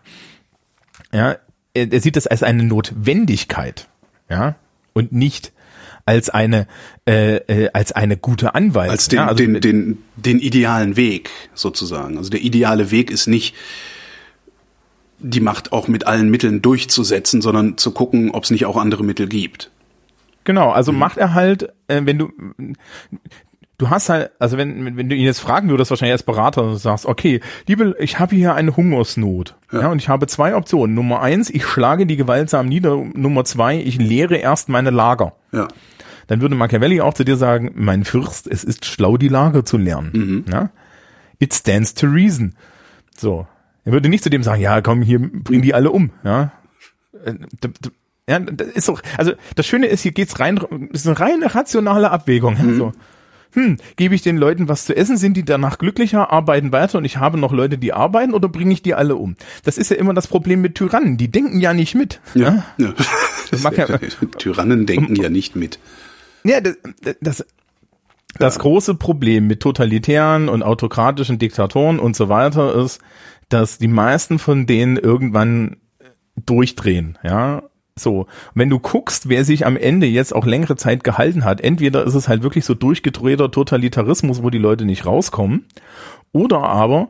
[1.11, 1.35] ja,
[1.73, 3.89] er, er sieht das als eine Notwendigkeit,
[4.29, 4.55] ja,
[4.93, 5.51] und nicht
[6.05, 6.67] als eine
[7.07, 8.91] äh, äh, als eine gute Anweisung.
[8.91, 12.17] Als den, ja, also, den, den, den idealen Weg sozusagen.
[12.17, 13.55] Also der ideale Weg ist nicht
[15.19, 19.03] die Macht auch mit allen Mitteln durchzusetzen, sondern zu gucken, ob es nicht auch andere
[19.03, 19.71] Mittel gibt.
[20.43, 20.99] Genau, also mhm.
[20.99, 22.31] Machterhalt, äh, wenn du
[23.77, 26.77] du hast halt, also wenn, wenn du ihn jetzt fragen würdest, wahrscheinlich als Berater, und
[26.77, 29.55] sagst, okay, liebe, ich habe hier eine Hungersnot.
[29.71, 29.81] Ja.
[29.81, 29.87] ja.
[29.89, 30.95] und ich habe zwei Optionen.
[30.95, 32.95] Nummer eins, ich schlage die gewaltsam nieder.
[33.13, 35.33] Nummer zwei, ich leere erst meine Lager.
[35.51, 35.67] Ja.
[36.27, 39.77] Dann würde Machiavelli auch zu dir sagen, mein Fürst, es ist schlau, die Lager zu
[39.77, 40.11] lernen.
[40.13, 40.45] Mhm.
[40.51, 40.69] Ja?
[41.39, 42.55] It stands to reason.
[43.15, 43.47] So.
[43.83, 46.51] Er würde nicht zu dem sagen, ja, komm, hier, bring die alle um, ja.
[47.23, 47.35] Äh,
[48.27, 50.59] ja, das ist doch, also das Schöne ist, hier geht's rein,
[50.91, 52.57] ist eine reine rationale Abwägung.
[52.59, 52.77] Mhm.
[52.77, 52.93] So,
[53.55, 57.05] hm, gebe ich den Leuten was zu essen, sind die danach glücklicher, arbeiten weiter und
[57.05, 59.35] ich habe noch Leute, die arbeiten oder bringe ich die alle um?
[59.63, 62.19] Das ist ja immer das Problem mit Tyrannen, die denken ja nicht mit.
[62.33, 62.93] Ja, ja.
[63.51, 63.97] ja
[64.37, 65.79] Tyrannen denken ja nicht mit.
[66.45, 66.77] Ja, das,
[67.21, 67.45] das,
[68.37, 73.01] das große Problem mit totalitären und autokratischen Diktatoren und so weiter ist,
[73.49, 75.77] dass die meisten von denen irgendwann
[76.45, 77.63] durchdrehen, ja.
[77.97, 82.03] So, wenn du guckst, wer sich am Ende jetzt auch längere Zeit gehalten hat, entweder
[82.03, 85.65] ist es halt wirklich so durchgedrehter Totalitarismus, wo die Leute nicht rauskommen,
[86.33, 87.09] oder aber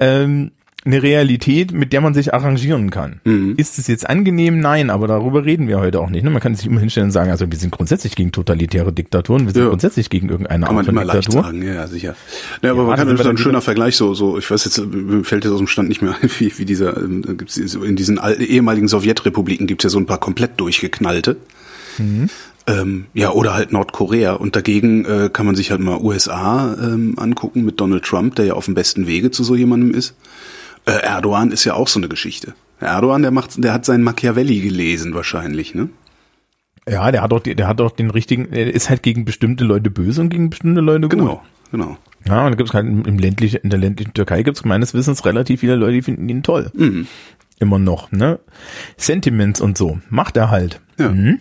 [0.00, 0.52] ähm,
[0.84, 3.20] eine Realität, mit der man sich arrangieren kann.
[3.24, 3.54] Mhm.
[3.56, 4.58] Ist es jetzt angenehm?
[4.58, 6.24] Nein, aber darüber reden wir heute auch nicht.
[6.24, 6.30] Ne?
[6.30, 9.52] Man kann sich immer hinstellen und sagen, also wir sind grundsätzlich gegen totalitäre Diktaturen, wir
[9.52, 9.68] sind ja.
[9.68, 11.42] grundsätzlich gegen irgendeine kann Art von Diktatur.
[11.44, 12.16] Sagen, ja, sicher.
[12.62, 14.84] Ja, aber ja, man kann das ist ein schöner Vergleich, so, so, ich weiß jetzt,
[14.84, 18.18] mir fällt jetzt aus dem Stand nicht mehr, wie, wie dieser, ähm, gibt's in diesen
[18.40, 21.36] ehemaligen Sowjetrepubliken gibt's ja so ein paar komplett durchgeknallte.
[21.98, 22.28] Mhm.
[22.66, 24.34] Ähm, ja, oder halt Nordkorea.
[24.34, 28.46] Und dagegen äh, kann man sich halt mal USA ähm, angucken mit Donald Trump, der
[28.46, 30.14] ja auf dem besten Wege zu so jemandem ist.
[30.86, 32.54] Äh, Erdogan ist ja auch so eine Geschichte.
[32.80, 35.88] Erdogan, der macht, der hat seinen Machiavelli gelesen wahrscheinlich, ne?
[36.88, 39.88] Ja, der hat doch, der hat doch den richtigen, er ist halt gegen bestimmte Leute
[39.90, 41.10] böse und gegen bestimmte Leute gut.
[41.10, 41.96] Genau, genau.
[42.26, 45.60] Ja, und da gibt's halt im ländlichen, in der ländlichen Türkei gibt's meines Wissens relativ
[45.60, 46.70] viele Leute, die finden ihn toll.
[46.74, 47.06] Mhm.
[47.60, 48.40] Immer noch, ne?
[48.96, 50.00] Sentiments und so.
[50.08, 50.80] Macht er halt.
[50.98, 51.10] Ja.
[51.10, 51.38] Mhm.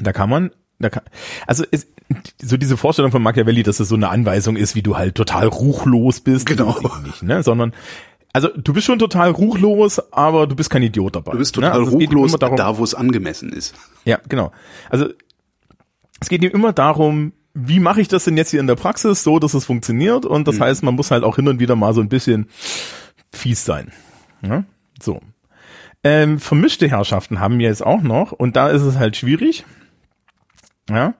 [0.00, 1.04] Da kann man, da kann,
[1.46, 1.86] also es,
[2.42, 5.46] so diese Vorstellung von Machiavelli, dass es so eine Anweisung ist, wie du halt total
[5.46, 6.46] ruchlos bist.
[6.46, 6.76] Genau.
[7.04, 7.42] Nicht, ne?
[7.42, 7.72] Sondern
[8.32, 11.32] also du bist schon total ruchlos, aber du bist kein Idiot dabei.
[11.32, 11.62] Du bist ne?
[11.62, 11.86] total ne?
[11.86, 13.74] also ruchlos darum, da, wo es angemessen ist.
[14.04, 14.52] Ja, genau.
[14.88, 15.08] Also
[16.20, 19.22] es geht ihm immer darum, wie mache ich das denn jetzt hier in der Praxis,
[19.22, 20.24] so dass es funktioniert.
[20.24, 20.62] Und das mhm.
[20.62, 22.48] heißt, man muss halt auch hin und wieder mal so ein bisschen
[23.32, 23.92] fies sein.
[24.42, 24.64] Ja?
[25.00, 25.20] So.
[26.04, 29.64] Ähm, vermischte Herrschaften haben wir jetzt auch noch und da ist es halt schwierig.
[30.90, 31.14] Ja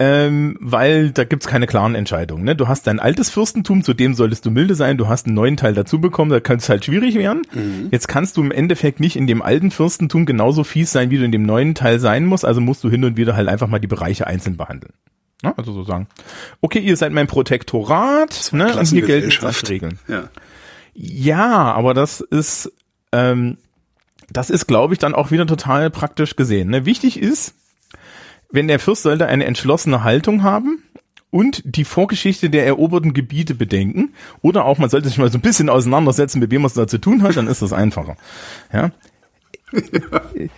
[0.00, 2.44] ähm, weil da gibt's keine klaren Entscheidungen.
[2.44, 2.54] Ne?
[2.54, 5.56] Du hast dein altes Fürstentum, zu dem solltest du milde sein, du hast einen neuen
[5.56, 7.42] Teil dazu bekommen, da kann es halt schwierig werden.
[7.52, 7.88] Mhm.
[7.90, 11.24] Jetzt kannst du im Endeffekt nicht in dem alten Fürstentum genauso fies sein, wie du
[11.24, 13.80] in dem neuen Teil sein musst, also musst du hin und wieder halt einfach mal
[13.80, 14.92] die Bereiche einzeln behandeln.
[15.42, 16.06] Ja, also so sagen,
[16.60, 19.30] okay, ihr seid mein Protektorat, ne, und hier gelten
[19.68, 19.98] Regeln.
[20.08, 20.28] Ja.
[20.94, 22.72] ja, aber das ist,
[23.12, 23.56] ähm,
[24.30, 26.70] das ist, glaube ich, dann auch wieder total praktisch gesehen.
[26.70, 26.86] Ne?
[26.86, 27.54] Wichtig ist,
[28.50, 30.82] wenn der Fürst sollte eine entschlossene Haltung haben
[31.30, 35.42] und die Vorgeschichte der eroberten Gebiete bedenken oder auch man sollte sich mal so ein
[35.42, 38.16] bisschen auseinandersetzen, mit wem man es da zu tun hat, dann ist das einfacher.
[38.72, 38.90] Ja.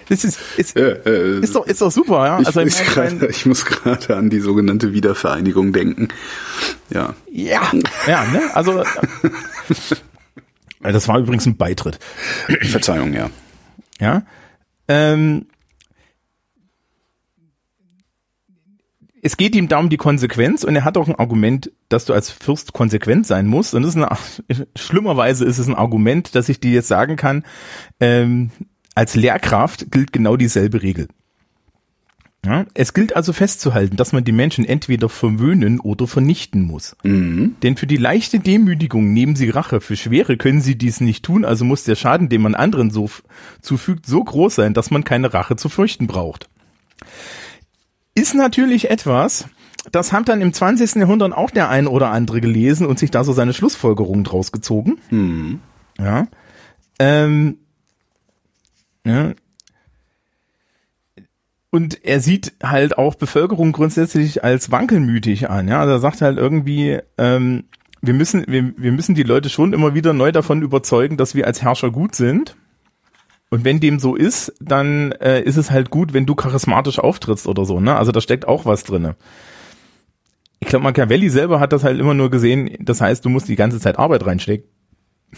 [0.08, 2.36] Das ist, ist, ja, äh, ist, doch, ist doch super, ja.
[2.36, 6.08] Also ich, ich, grade, ich muss gerade an die sogenannte Wiedervereinigung denken.
[6.90, 7.14] Ja.
[7.28, 7.72] Ja,
[8.06, 8.42] ja, ne?
[8.54, 8.84] Also
[10.80, 11.98] das war übrigens ein Beitritt.
[12.62, 13.30] Verzeihung, ja.
[14.00, 14.22] Ja.
[14.86, 15.46] Ähm,
[19.22, 22.12] es geht ihm da um die Konsequenz und er hat auch ein Argument, dass du
[22.12, 23.74] als Fürst konsequent sein musst.
[23.74, 27.44] Und das ist eine, schlimmerweise ist es ein Argument, dass ich dir jetzt sagen kann,
[28.00, 28.50] ähm,
[28.94, 31.08] als Lehrkraft gilt genau dieselbe Regel.
[32.44, 36.96] Ja, es gilt also festzuhalten, dass man die Menschen entweder verwöhnen oder vernichten muss.
[37.02, 37.56] Mhm.
[37.62, 41.44] Denn für die leichte Demütigung nehmen sie Rache, für schwere können sie dies nicht tun,
[41.44, 43.10] also muss der Schaden, den man anderen so
[43.60, 46.49] zufügt, so groß sein, dass man keine Rache zu fürchten braucht.
[48.20, 49.46] Ist natürlich etwas,
[49.92, 50.96] das hat dann im 20.
[50.96, 54.98] Jahrhundert auch der ein oder andere gelesen und sich da so seine Schlussfolgerungen draus gezogen.
[55.08, 55.60] Mhm.
[55.98, 56.26] Ja.
[56.98, 57.56] Ähm,
[59.06, 59.32] ja.
[61.70, 65.66] Und er sieht halt auch Bevölkerung grundsätzlich als wankelmütig an.
[65.68, 67.64] Ja, also er sagt halt irgendwie, ähm,
[68.02, 71.46] wir müssen, wir, wir müssen die Leute schon immer wieder neu davon überzeugen, dass wir
[71.46, 72.54] als Herrscher gut sind.
[73.50, 77.48] Und wenn dem so ist, dann äh, ist es halt gut, wenn du charismatisch auftrittst
[77.48, 77.80] oder so.
[77.80, 77.96] Ne?
[77.96, 79.16] Also da steckt auch was drinne.
[80.60, 82.76] Ich glaube, Machiavelli selber hat das halt immer nur gesehen.
[82.80, 84.68] Das heißt, du musst die ganze Zeit Arbeit reinstecken.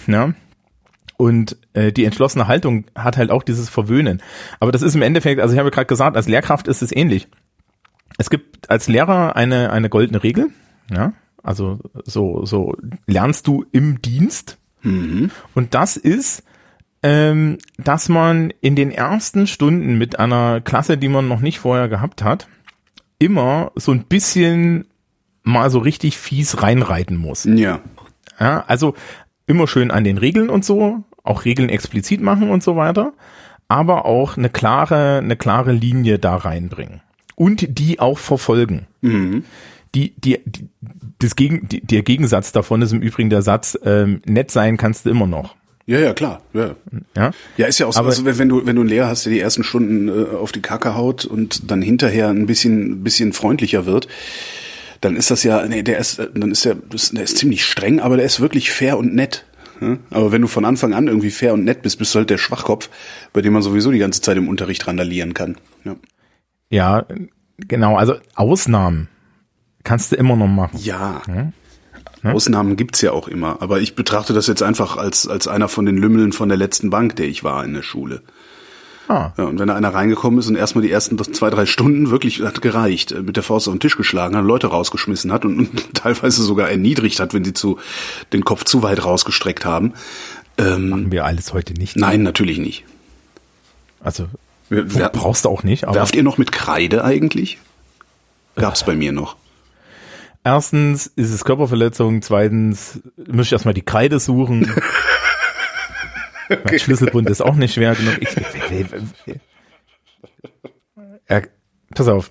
[0.07, 0.35] Ja?
[1.16, 4.20] Und äh, die entschlossene Haltung hat halt auch dieses Verwöhnen.
[4.61, 7.29] Aber das ist im Endeffekt, also ich habe gerade gesagt, als Lehrkraft ist es ähnlich.
[8.18, 10.48] Es gibt als Lehrer eine, eine goldene Regel,
[10.90, 14.59] ja, also so, so lernst du im Dienst.
[14.83, 15.31] Mhm.
[15.55, 16.42] Und das ist,
[17.02, 21.88] ähm, dass man in den ersten Stunden mit einer Klasse, die man noch nicht vorher
[21.88, 22.48] gehabt hat,
[23.18, 24.86] immer so ein bisschen
[25.42, 27.44] mal so richtig fies reinreiten muss.
[27.44, 27.80] Ja.
[28.38, 28.94] Ja, also
[29.46, 33.12] immer schön an den Regeln und so, auch Regeln explizit machen und so weiter,
[33.68, 37.00] aber auch eine klare, eine klare Linie da reinbringen
[37.34, 38.86] und die auch verfolgen.
[39.00, 39.44] Mhm.
[39.94, 40.68] Die, die, die,
[41.18, 45.04] das Gegen, die, der Gegensatz davon ist im Übrigen der Satz, ähm, nett sein kannst
[45.06, 45.54] du immer noch.
[45.86, 46.42] Ja, ja, klar.
[46.52, 46.76] Ja,
[47.16, 47.30] ja?
[47.56, 49.40] ja ist ja auch so, also wenn du, wenn du einen Lehrer hast, der die
[49.40, 54.08] ersten Stunden äh, auf die Kacke haut und dann hinterher ein bisschen, bisschen freundlicher wird,
[55.00, 58.16] dann ist das ja, nee, der ist, dann ist der, der ist ziemlich streng, aber
[58.16, 59.44] der ist wirklich fair und nett.
[60.10, 62.38] Aber wenn du von Anfang an irgendwie fair und nett bist, bist du halt der
[62.38, 62.88] Schwachkopf,
[63.32, 65.56] bei dem man sowieso die ganze Zeit im Unterricht randalieren kann.
[65.84, 65.96] Ja,
[66.70, 67.06] ja
[67.56, 67.96] genau.
[67.96, 69.08] Also Ausnahmen
[69.82, 70.78] kannst du immer noch machen.
[70.80, 71.22] Ja.
[71.26, 71.52] ja?
[72.22, 73.61] Ausnahmen gibt's ja auch immer.
[73.61, 76.90] Aber ich betrachte das jetzt einfach als, als einer von den Lümmeln von der letzten
[76.90, 78.22] Bank, der ich war in der Schule.
[79.08, 79.32] Ah.
[79.37, 82.40] Ja, und wenn da einer reingekommen ist und erstmal die ersten zwei, drei Stunden wirklich
[82.42, 85.58] hat gereicht, äh, mit der Faust auf den Tisch geschlagen hat, Leute rausgeschmissen hat und,
[85.58, 87.78] und teilweise sogar erniedrigt hat, wenn sie zu
[88.32, 89.94] den Kopf zu weit rausgestreckt haben.
[90.58, 91.96] Ähm, Machen wir alles heute nicht.
[91.96, 92.85] Nein, natürlich nicht.
[94.00, 94.26] Also
[94.68, 95.85] wer, brauchst du auch nicht.
[95.85, 97.58] Aber werft ihr noch mit Kreide eigentlich?
[98.56, 99.37] Gab's bei mir noch.
[100.44, 103.00] Erstens ist es Körperverletzung, zweitens
[103.31, 104.72] muss ich erstmal die Kreide suchen.
[106.50, 106.78] Okay.
[106.78, 108.18] Schlüsselbund ist auch nicht schwer genug.
[108.20, 108.35] Ich,
[111.31, 111.42] ja,
[111.94, 112.31] pass auf.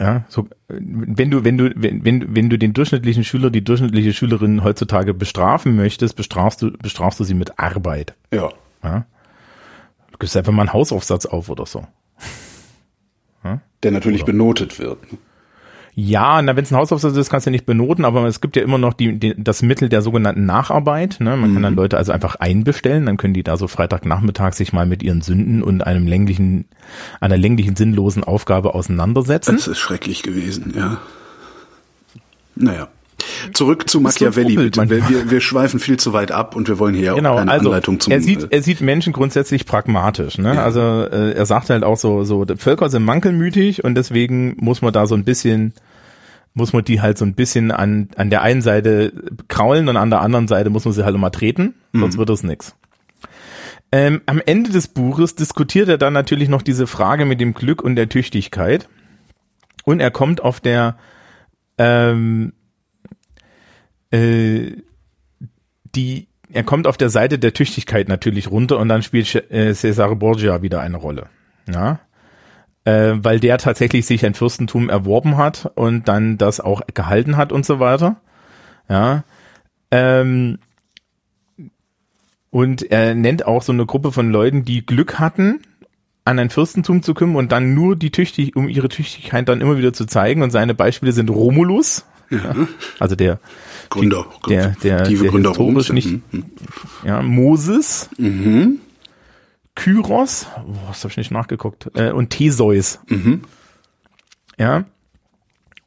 [0.00, 4.14] Ja, so, wenn du, wenn du, wenn, wenn, wenn du den durchschnittlichen Schüler, die durchschnittliche
[4.14, 8.14] Schülerin heutzutage bestrafen möchtest, bestrafst du, bestrafst du sie mit Arbeit.
[8.32, 8.48] Ja.
[8.82, 9.04] ja?
[10.12, 11.86] Du gibst einfach mal einen Hausaufsatz auf oder so.
[13.44, 13.60] Ja?
[13.82, 14.32] Der natürlich oder?
[14.32, 14.98] benotet wird.
[15.98, 18.62] Ja, na, wenn es ein Hausaufsatz ist, kannst du nicht benoten, aber es gibt ja
[18.62, 21.16] immer noch die, die das Mittel der sogenannten Nacharbeit.
[21.20, 21.38] Ne?
[21.38, 21.54] Man mhm.
[21.54, 21.78] kann dann mhm.
[21.78, 25.62] Leute also einfach einbestellen, dann können die da so Freitagnachmittag sich mal mit ihren Sünden
[25.62, 26.66] und einem länglichen,
[27.18, 29.56] einer länglichen sinnlosen Aufgabe auseinandersetzen.
[29.56, 30.98] Das ist schrecklich gewesen, ja.
[32.56, 32.88] Naja.
[33.52, 34.88] Zurück zu Machiavelli, bitte.
[34.90, 37.68] Wir, wir, schweifen viel zu weit ab und wir wollen hier genau, auch eine also,
[37.68, 38.12] Anleitung zum...
[38.12, 40.38] Er sieht, er sieht Menschen grundsätzlich pragmatisch.
[40.38, 40.54] Ne?
[40.54, 40.62] Ja.
[40.62, 44.92] Also äh, er sagt halt auch so, so Völker sind mankelmütig und deswegen muss man
[44.92, 45.72] da so ein bisschen
[46.56, 49.12] muss man die halt so ein bisschen an, an der einen Seite
[49.46, 52.18] kraulen und an der anderen Seite muss man sie halt immer treten, sonst mhm.
[52.18, 52.74] wird das nix.
[53.92, 57.82] Ähm, am Ende des Buches diskutiert er dann natürlich noch diese Frage mit dem Glück
[57.82, 58.88] und der Tüchtigkeit.
[59.84, 60.96] Und er kommt auf der
[61.78, 62.54] ähm,
[64.10, 64.72] äh,
[65.94, 70.16] die er kommt auf der Seite der Tüchtigkeit natürlich runter und dann spielt äh, Cesare
[70.16, 71.26] Borgia wieder eine Rolle.
[71.68, 72.00] Ja?
[72.84, 77.52] Äh, weil der tatsächlich sich ein Fürstentum erworben hat und dann das auch gehalten hat
[77.52, 78.16] und so weiter.
[78.88, 79.24] Ja.
[79.90, 80.58] Ähm,
[82.50, 85.60] und er nennt auch so eine Gruppe von Leuten, die Glück hatten,
[86.24, 89.78] an ein Fürstentum zu kommen und dann nur die Tüchtig, um ihre Tüchtigkeit dann immer
[89.78, 90.42] wieder zu zeigen.
[90.42, 92.54] Und seine Beispiele sind Romulus, ja.
[92.98, 93.40] also der
[93.88, 96.44] Gründer, der, der, der, der Gründer historisch nicht, mhm.
[97.04, 98.80] ja, Moses, mhm.
[99.74, 102.98] Kyros, oh, das habe ich nicht nachgeguckt, äh, und Theseus.
[103.08, 103.42] Mhm.
[104.58, 104.84] Ja.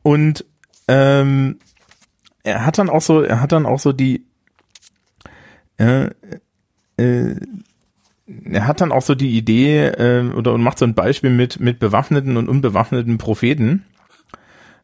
[0.04, 0.46] Und
[0.88, 1.58] ähm,
[2.44, 4.26] er hat dann auch so, er hat dann auch so die,
[5.78, 6.10] äh,
[6.98, 7.36] äh,
[8.46, 11.60] er hat dann auch so die Idee äh, oder und macht so ein Beispiel mit
[11.60, 13.86] mit bewaffneten und unbewaffneten Propheten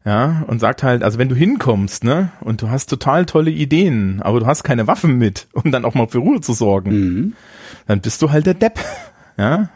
[0.06, 4.22] Ja, und sagt halt, also wenn du hinkommst, ne, und du hast total tolle Ideen,
[4.22, 7.32] aber du hast keine Waffen mit, um dann auch mal für Ruhe zu sorgen, Mhm.
[7.88, 8.78] dann bist du halt der Depp.
[9.38, 9.68] Ja.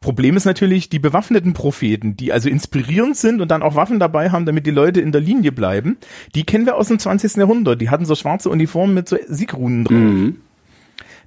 [0.00, 4.30] Problem ist natürlich die bewaffneten Propheten, die also inspirierend sind und dann auch Waffen dabei
[4.30, 5.98] haben, damit die Leute in der Linie bleiben.
[6.34, 7.36] Die kennen wir aus dem 20.
[7.36, 7.80] Jahrhundert.
[7.82, 10.34] Die hatten so schwarze Uniformen mit so Siegrunen drauf.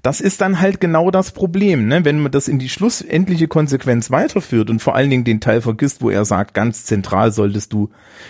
[0.02, 2.06] Das ist dann halt genau das Problem, ne?
[2.06, 6.02] wenn man das in die schlussendliche Konsequenz weiterführt und vor allen Dingen den Teil vergisst,
[6.02, 7.90] wo er sagt, ganz zentral solltest du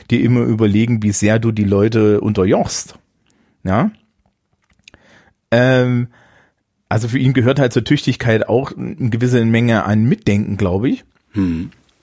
[0.10, 2.98] dir immer überlegen, wie sehr du die Leute unterjochst.
[3.64, 3.92] Ja.
[5.52, 6.08] Ähm,
[6.90, 11.04] also für ihn gehört halt zur Tüchtigkeit auch eine gewisse Menge an Mitdenken, glaube ich.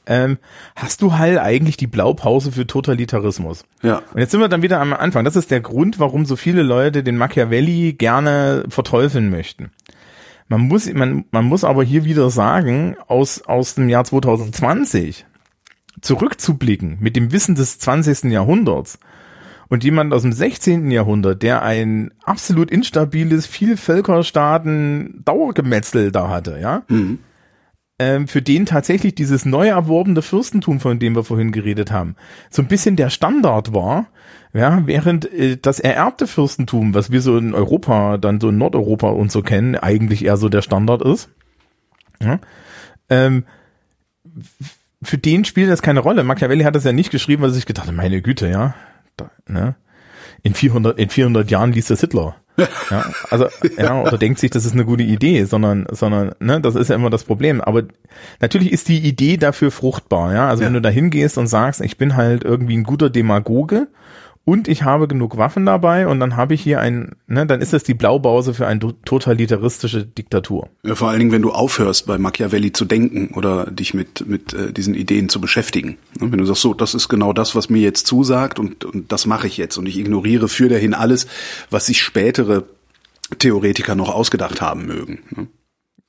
[0.06, 0.38] Ähm,
[0.76, 3.64] hast du halt eigentlich die Blaupause für Totalitarismus?
[3.82, 4.02] Ja.
[4.12, 5.24] Und jetzt sind wir dann wieder am Anfang.
[5.24, 9.70] Das ist der Grund, warum so viele Leute den Machiavelli gerne verteufeln möchten.
[10.48, 15.24] Man muss, man, man muss aber hier wieder sagen, aus, aus dem Jahr 2020
[16.02, 18.24] zurückzublicken mit dem Wissen des 20.
[18.24, 18.98] Jahrhunderts
[19.68, 20.90] und jemand aus dem 16.
[20.90, 26.82] Jahrhundert, der ein absolut instabiles, viel Völkerstaaten Dauergemetzel da hatte, ja,
[27.98, 32.16] ähm, für den tatsächlich dieses neu erworbene Fürstentum, von dem wir vorhin geredet haben,
[32.50, 34.06] so ein bisschen der Standard war,
[34.52, 39.08] ja, während äh, das ererbte Fürstentum, was wir so in Europa, dann so in Nordeuropa
[39.08, 41.28] und so kennen, eigentlich eher so der Standard ist.
[42.22, 42.40] Ja,
[43.08, 43.44] ähm,
[45.02, 46.24] für den spielt das keine Rolle.
[46.24, 48.74] Machiavelli hat das ja nicht geschrieben, weil er sich gedacht hat, meine Güte, ja,
[49.16, 49.76] da, ne?
[50.42, 52.36] in 400, in 400 Jahren liest das Hitler.
[52.90, 56.76] Ja, also, ja, oder denkt sich, das ist eine gute Idee, sondern, sondern, ne, das
[56.76, 57.60] ist ja immer das Problem.
[57.60, 57.82] Aber
[58.40, 60.48] natürlich ist die Idee dafür fruchtbar, ja.
[60.48, 60.68] Also Ja.
[60.68, 63.88] wenn du da hingehst und sagst, ich bin halt irgendwie ein guter Demagoge
[64.44, 67.72] und ich habe genug Waffen dabei und dann habe ich hier ein, ne, dann ist
[67.72, 70.68] das die Blaupause für eine totalitaristische Diktatur.
[70.82, 74.52] Ja, vor allen Dingen, wenn du aufhörst, bei Machiavelli zu denken oder dich mit, mit
[74.52, 75.96] äh, diesen Ideen zu beschäftigen.
[76.20, 79.10] Ne, Wenn du sagst, so, das ist genau das, was mir jetzt zusagt und, und
[79.12, 81.26] das mache ich jetzt und ich ignoriere für dahin alles,
[81.70, 82.64] was sich spätere
[83.38, 85.20] Theoretiker noch ausgedacht haben mögen.
[85.30, 85.46] ne?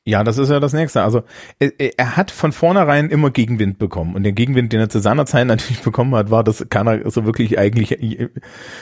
[0.07, 1.01] Ja, das ist ja das nächste.
[1.01, 1.23] Also
[1.57, 4.13] er, er hat von vornherein immer Gegenwind bekommen.
[4.15, 7.25] Und der Gegenwind, den er zu seiner Zeit natürlich bekommen hat, war, dass keiner so
[7.25, 7.97] wirklich eigentlich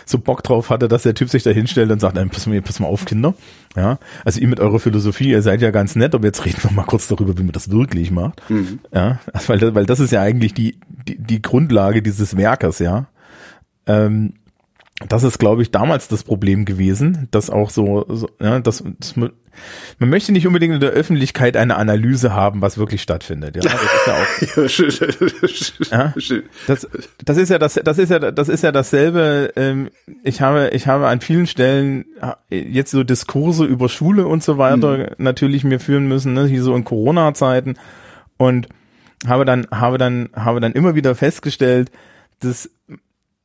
[0.06, 2.82] so Bock drauf hatte, dass der Typ sich da hinstellt und sagt, pass mal, pass
[2.82, 3.36] mal auf, Kinder.
[3.76, 6.72] Ja, also ihr mit eurer Philosophie, ihr seid ja ganz nett, aber jetzt reden wir
[6.72, 8.42] mal kurz darüber, wie man das wirklich macht.
[8.94, 12.80] Ja, also, weil, das- weil das ist ja eigentlich die, die, die Grundlage dieses Werkes,
[12.80, 13.08] ja.
[13.88, 14.34] Ähm,
[15.10, 19.16] das ist, glaube ich, damals das Problem gewesen, dass auch so, so ja, dass, dass
[19.16, 19.32] man,
[20.00, 23.56] man möchte nicht unbedingt in der Öffentlichkeit eine Analyse haben, was wirklich stattfindet.
[23.56, 24.70] Ja, das ist ja auch,
[25.92, 26.14] Ja,
[26.68, 26.88] das,
[27.24, 29.54] das ist ja das, das ist ja, das ist ja dasselbe.
[29.56, 29.90] Ähm,
[30.24, 32.06] ich habe, ich habe an vielen Stellen
[32.50, 36.76] jetzt so Diskurse über Schule und so weiter natürlich mir führen müssen, ne, hier so
[36.76, 37.76] in Corona-Zeiten
[38.38, 38.68] und
[39.28, 41.92] habe dann, habe dann, habe dann immer wieder festgestellt,
[42.40, 42.70] dass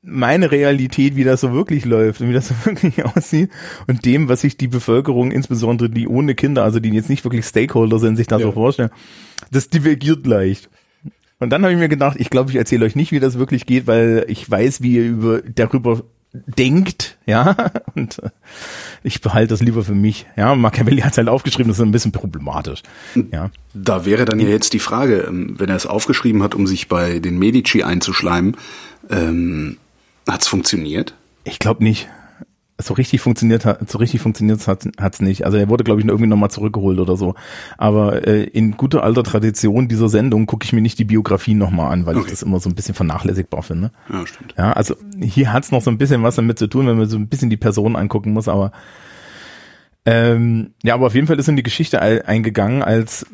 [0.08, 3.50] meine Realität, wie das so wirklich läuft und wie das so wirklich aussieht
[3.86, 7.44] und dem, was sich die Bevölkerung, insbesondere die ohne Kinder, also die jetzt nicht wirklich
[7.44, 8.52] Stakeholder sind, sich da so Ja.
[8.52, 8.90] vorstellen,
[9.50, 10.68] das divergiert leicht.
[11.40, 13.64] Und dann habe ich mir gedacht, ich glaube, ich erzähle euch nicht, wie das wirklich
[13.64, 17.56] geht, weil ich weiß, wie ihr über darüber denkt, ja,
[17.94, 18.30] und äh,
[19.02, 20.26] ich behalte das lieber für mich.
[20.36, 22.82] Ja, Machiavelli hat es halt aufgeschrieben, das ist ein bisschen problematisch.
[23.32, 23.50] Ja.
[23.72, 26.88] Da wäre dann ja jetzt die Frage, ähm, wenn er es aufgeschrieben hat, um sich
[26.88, 28.56] bei den Medici einzuschleimen,
[29.10, 29.78] ähm,
[30.28, 31.14] hat es funktioniert?
[31.44, 32.08] Ich glaube nicht.
[32.80, 35.44] So richtig funktioniert hat, so richtig funktioniert hat hat's nicht.
[35.44, 37.34] Also er wurde, glaube ich, irgendwie nochmal zurückgeholt oder so.
[37.76, 41.90] Aber äh, in guter alter Tradition dieser Sendung gucke ich mir nicht die Biografie nochmal
[41.92, 42.30] an, weil ich Okay.
[42.30, 43.90] das immer so ein bisschen vernachlässigbar finde.
[44.12, 44.54] Ja, stimmt.
[44.56, 47.16] Ja, also hier hat's noch so ein bisschen was damit zu tun, wenn man so
[47.16, 48.70] ein bisschen die Person angucken muss, aber
[50.06, 53.26] ähm, ja, aber auf jeden Fall ist in die Geschichte ei- eingegangen als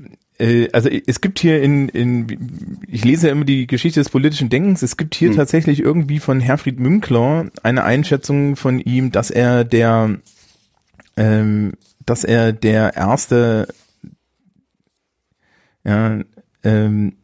[0.72, 4.82] also es gibt hier in, in ich lese ja immer die Geschichte des politischen Denkens,
[4.82, 10.18] es gibt hier tatsächlich irgendwie von Herfried Münkler eine Einschätzung von ihm, dass er der
[11.16, 13.68] ähm, dass er der erste
[15.84, 16.20] ja,
[16.64, 17.16] ähm,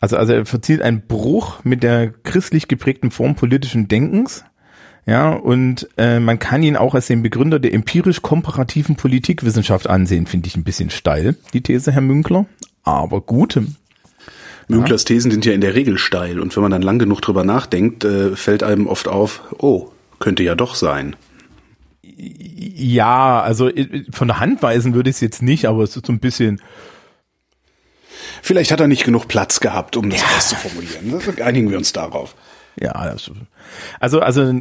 [0.00, 4.44] also, also er verzielt einen Bruch mit der christlich geprägten Form politischen Denkens.
[5.06, 10.46] Ja, und äh, man kann ihn auch als den Begründer der empirisch-komparativen Politikwissenschaft ansehen, finde
[10.48, 12.46] ich ein bisschen steil, die These, Herr Münkler.
[12.84, 13.60] Aber gut.
[14.68, 17.42] Münklers Thesen sind ja in der Regel steil und wenn man dann lang genug drüber
[17.44, 19.88] nachdenkt, äh, fällt einem oft auf, oh,
[20.20, 21.16] könnte ja doch sein.
[22.02, 26.06] Ja, also äh, von der Hand weisen würde ich es jetzt nicht, aber es ist
[26.06, 26.60] so ein bisschen,
[28.42, 31.10] Vielleicht hat er nicht genug Platz gehabt, um das auszuformulieren.
[31.12, 32.34] Das- Einigen wir uns darauf.
[32.78, 33.30] Ja, das,
[33.98, 34.54] also also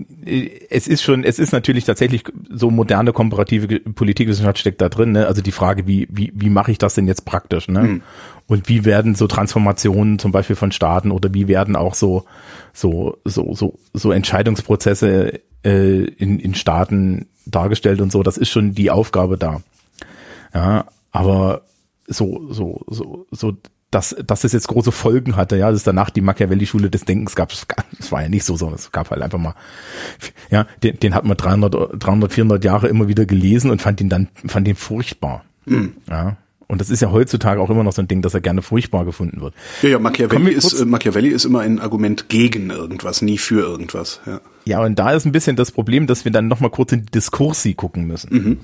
[0.69, 5.11] es ist schon, es ist natürlich tatsächlich so moderne komparative Politikwissenschaft steckt da drin.
[5.11, 5.27] Ne?
[5.27, 7.67] Also die Frage, wie wie wie mache ich das denn jetzt praktisch?
[7.67, 7.81] Ne?
[7.81, 8.01] Hm.
[8.47, 12.25] Und wie werden so Transformationen zum Beispiel von Staaten oder wie werden auch so
[12.73, 18.23] so so so so Entscheidungsprozesse äh, in in Staaten dargestellt und so?
[18.23, 19.61] Das ist schon die Aufgabe da.
[20.53, 21.61] Ja, aber
[22.07, 23.53] so so so so
[23.91, 27.35] dass, dass es jetzt große Folgen hatte, ja, das ist danach die Machiavelli-Schule des Denkens
[27.35, 29.55] gab, es war ja nicht so, sondern es gab halt einfach mal,
[30.51, 34.09] ja, den, den hat man 300, 300, 400 Jahre immer wieder gelesen und fand ihn
[34.09, 35.93] dann, fand ihn furchtbar, mhm.
[36.09, 36.37] ja.
[36.67, 39.03] Und das ist ja heutzutage auch immer noch so ein Ding, dass er gerne furchtbar
[39.03, 39.55] gefunden wird.
[39.81, 44.21] Ja, ja, Machiavelli ist, äh, Machiavelli ist immer ein Argument gegen irgendwas, nie für irgendwas,
[44.27, 44.39] ja.
[44.65, 47.11] Ja, und da ist ein bisschen das Problem, dass wir dann nochmal kurz in die
[47.11, 48.29] Diskursi gucken müssen.
[48.31, 48.57] Mhm.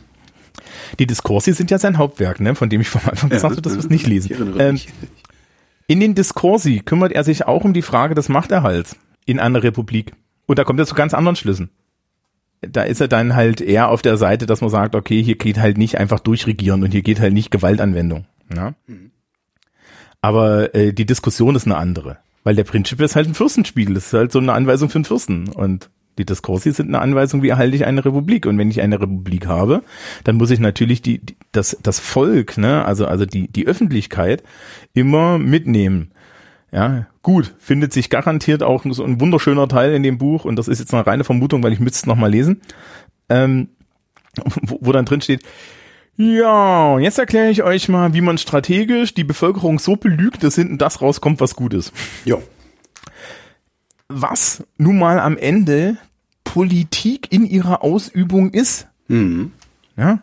[0.99, 3.73] Die Diskursi sind ja sein Hauptwerk, ne, von dem ich vom Anfang gesagt habe, dass
[3.73, 4.55] wir es nicht lesen.
[4.59, 4.79] Ähm,
[5.87, 8.95] in den Diskursi kümmert er sich auch um die Frage des Machterhalts
[9.25, 10.13] in einer Republik.
[10.45, 11.69] Und da kommt er zu ganz anderen Schlüssen.
[12.61, 15.59] Da ist er dann halt eher auf der Seite, dass man sagt, okay, hier geht
[15.59, 18.25] halt nicht einfach durchregieren und hier geht halt nicht Gewaltanwendung.
[18.53, 18.73] Ja?
[18.87, 19.11] Mhm.
[20.21, 22.17] Aber äh, die Diskussion ist eine andere.
[22.43, 23.95] Weil der Prinzip ist halt ein Fürstenspiegel.
[23.95, 25.49] Das ist halt so eine Anweisung für einen Fürsten.
[25.49, 28.45] Und die Diskursi sind eine Anweisung, wie erhalte ich eine Republik.
[28.45, 29.83] Und wenn ich eine Republik habe,
[30.23, 34.43] dann muss ich natürlich die, die das, das Volk, ne, also, also die, die Öffentlichkeit
[34.93, 36.11] immer mitnehmen.
[36.71, 40.67] Ja, gut, findet sich garantiert auch so ein wunderschöner Teil in dem Buch, und das
[40.67, 42.61] ist jetzt eine reine Vermutung, weil ich müsste es nochmal lesen,
[43.29, 43.69] ähm,
[44.61, 45.41] wo, wo dann drin steht,
[46.17, 50.77] ja, jetzt erkläre ich euch mal, wie man strategisch die Bevölkerung so belügt, dass hinten
[50.77, 51.91] das rauskommt, was gut ist.
[52.23, 52.37] Ja
[54.07, 55.97] was nun mal am Ende
[56.43, 58.87] Politik in ihrer Ausübung ist.
[59.07, 59.51] Mhm.
[59.97, 60.21] Ja.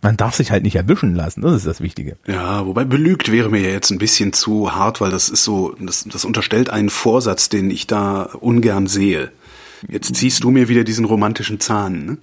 [0.00, 2.16] Man darf sich halt nicht erwischen lassen, das ist das Wichtige.
[2.26, 5.76] Ja, wobei belügt wäre mir ja jetzt ein bisschen zu hart, weil das ist so,
[5.78, 9.30] das, das unterstellt einen Vorsatz, den ich da ungern sehe.
[9.88, 12.18] Jetzt ziehst du mir wieder diesen romantischen Zahn, ne?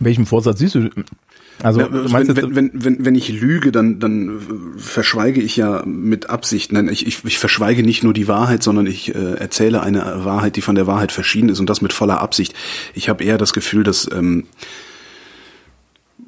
[0.00, 0.90] Welchen Vorsatz siehst du?
[1.62, 4.40] Also, ja, wenn, wenn, wenn, wenn, wenn ich lüge, dann, dann
[4.78, 6.72] verschweige ich ja mit Absicht.
[6.72, 10.56] Nein, ich, ich, ich verschweige nicht nur die Wahrheit, sondern ich äh, erzähle eine Wahrheit,
[10.56, 12.54] die von der Wahrheit verschieden ist und das mit voller Absicht.
[12.94, 14.46] Ich habe eher das Gefühl, dass ähm,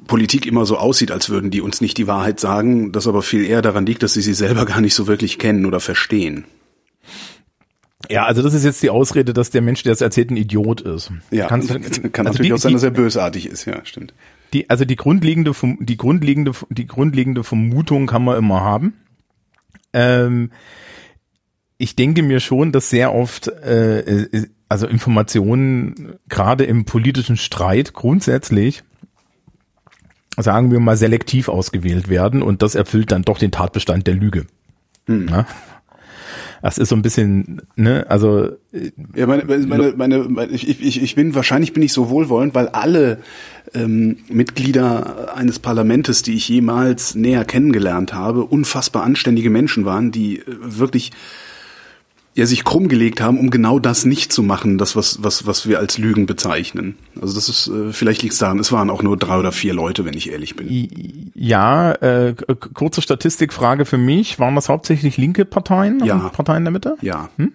[0.05, 3.43] Politik immer so aussieht, als würden die uns nicht die Wahrheit sagen, das aber viel
[3.43, 6.45] eher daran liegt, dass sie sie selber gar nicht so wirklich kennen oder verstehen.
[8.09, 10.81] Ja, also das ist jetzt die Ausrede, dass der Mensch, der es erzählt, ein Idiot
[10.81, 11.11] ist.
[11.31, 14.13] Ja, Kannst, kann also natürlich die, auch sein, dass er bösartig ist, ja, stimmt
[14.53, 18.93] die, also die grundlegende, die grundlegende, die grundlegende Vermutung kann man immer haben.
[19.91, 20.51] Ähm,
[21.77, 27.93] ich denke mir schon, dass sehr oft, äh, äh, also Informationen gerade im politischen Streit
[27.93, 28.83] grundsätzlich,
[30.37, 34.45] sagen wir mal, selektiv ausgewählt werden und das erfüllt dann doch den Tatbestand der Lüge.
[35.07, 35.45] Hm.
[36.63, 38.51] Das ist so ein bisschen, ne, also.
[39.13, 42.69] Ja, meine, meine, meine, meine ich, ich, ich bin, wahrscheinlich bin ich so wohlwollend, weil
[42.69, 43.17] alle
[43.73, 50.39] ähm, Mitglieder eines Parlamentes, die ich jemals näher kennengelernt habe, unfassbar anständige Menschen waren, die
[50.39, 51.11] äh, wirklich
[52.35, 55.67] ja sich krumm gelegt haben, um genau das nicht zu machen, das was was was
[55.67, 56.95] wir als Lügen bezeichnen.
[57.21, 59.73] Also das ist äh, vielleicht liegt es daran, es waren auch nur drei oder vier
[59.73, 61.31] Leute, wenn ich ehrlich bin.
[61.35, 62.35] Ja, äh,
[62.73, 66.03] kurze Statistikfrage für mich: Waren das hauptsächlich linke Parteien?
[66.03, 66.29] Ja.
[66.29, 66.97] Parteien der Mitte?
[67.01, 67.29] Ja.
[67.37, 67.53] Hm?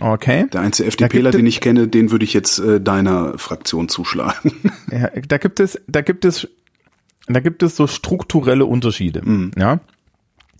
[0.00, 0.46] Okay.
[0.52, 4.52] Der einzige FDPler, den ich kenne, den würde ich jetzt äh, deiner Fraktion zuschlagen.
[4.90, 6.48] Ja, da gibt es, da gibt es,
[7.26, 9.22] da gibt es so strukturelle Unterschiede.
[9.24, 9.50] Mhm.
[9.56, 9.80] Ja.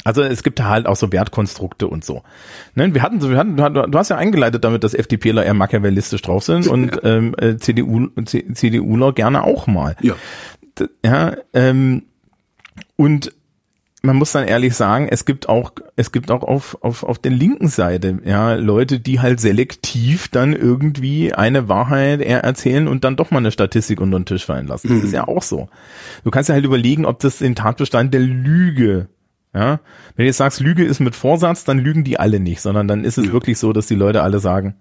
[0.05, 2.22] Also es gibt halt auch so Wertkonstrukte und so.
[2.74, 6.44] Ne, wir hatten wir hatten, du hast ja eingeleitet damit, dass FDPler eher machiavellistisch drauf
[6.44, 7.03] sind und ja.
[7.05, 9.96] ähm, äh, CDU, CDUler gerne auch mal.
[10.00, 10.14] Ja.
[11.05, 12.05] Ja, ähm,
[12.96, 13.32] und
[14.03, 17.30] man muss dann ehrlich sagen, es gibt auch, es gibt auch auf, auf, auf der
[17.30, 23.30] linken Seite, ja, Leute, die halt selektiv dann irgendwie eine Wahrheit erzählen und dann doch
[23.30, 24.88] mal eine Statistik unter den Tisch fallen lassen.
[24.88, 25.05] Das mhm.
[25.05, 25.68] ist ja auch so.
[26.24, 29.09] Du kannst ja halt überlegen, ob das den Tatbestand der Lüge
[29.55, 29.80] ja,
[30.16, 33.05] wenn du jetzt sagst, Lüge ist mit Vorsatz, dann lügen die alle nicht, sondern dann
[33.05, 33.32] ist es ja.
[33.32, 34.74] wirklich so, dass die Leute alle sagen,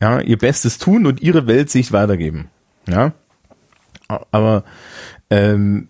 [0.00, 2.48] ja, ihr Bestes tun und ihre Weltsicht weitergeben.
[2.88, 3.12] Ja,
[4.08, 4.64] aber
[5.30, 5.88] ähm,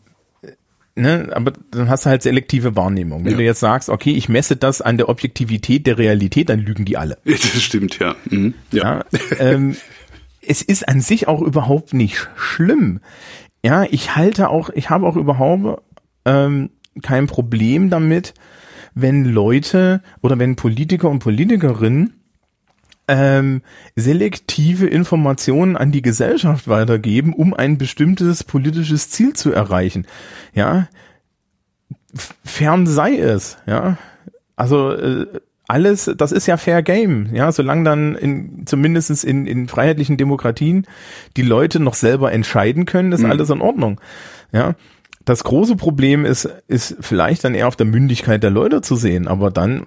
[0.95, 3.25] ne, aber dann hast du halt selektive Wahrnehmung.
[3.25, 3.39] Wenn ja.
[3.39, 6.97] du jetzt sagst, okay, ich messe das an der Objektivität der Realität, dann lügen die
[6.97, 7.19] alle.
[7.25, 8.15] Das stimmt, ja.
[8.29, 8.55] Mhm.
[8.73, 8.83] Ja.
[8.83, 9.05] ja
[9.39, 9.77] ähm,
[10.43, 13.01] es ist an sich auch überhaupt nicht schlimm.
[13.65, 15.83] Ja, ich halte auch, ich habe auch überhaupt
[16.25, 16.71] ähm,
[17.03, 18.35] kein Problem damit,
[18.95, 22.15] wenn Leute oder wenn Politiker und Politikerinnen
[23.09, 23.63] ähm,
[23.95, 30.07] selektive Informationen an die Gesellschaft weitergeben, um ein bestimmtes politisches Ziel zu erreichen.
[30.55, 30.89] Ja,
[32.45, 33.59] fern sei es.
[33.67, 33.99] Ja,
[34.57, 35.27] also äh,
[35.69, 40.87] alles, das ist ja Fair Game, ja, solange dann in, zumindest in, in freiheitlichen Demokratien
[41.37, 43.31] die Leute noch selber entscheiden können, ist Mhm.
[43.31, 44.01] alles in Ordnung.
[44.53, 44.75] Ja.
[45.27, 49.27] Das große Problem ist, ist vielleicht dann eher auf der Mündigkeit der Leute zu sehen,
[49.29, 49.87] aber dann,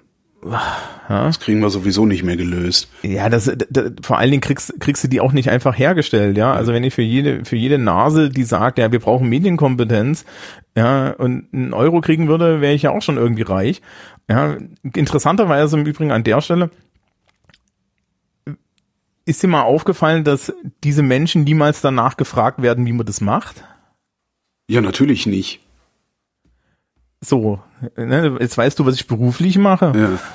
[1.08, 2.88] Das kriegen wir sowieso nicht mehr gelöst.
[3.02, 6.52] ja, das, das vor allen Dingen kriegst, kriegst du die auch nicht einfach hergestellt, ja.
[6.52, 10.24] Also wenn ich für jede, für jede Nase, die sagt, ja, wir brauchen Medienkompetenz,
[10.76, 13.80] ja, und einen Euro kriegen würde, wäre ich ja auch schon irgendwie reich.
[14.28, 14.58] Ja,
[14.94, 16.70] interessanterweise im Übrigen an der Stelle,
[19.24, 20.52] ist dir mal aufgefallen, dass
[20.84, 23.64] diese Menschen niemals danach gefragt werden, wie man das macht?
[24.70, 25.60] Ja, natürlich nicht.
[27.20, 27.58] So,
[27.96, 29.92] ne, jetzt weißt du, was ich beruflich mache.
[29.96, 30.18] Ja.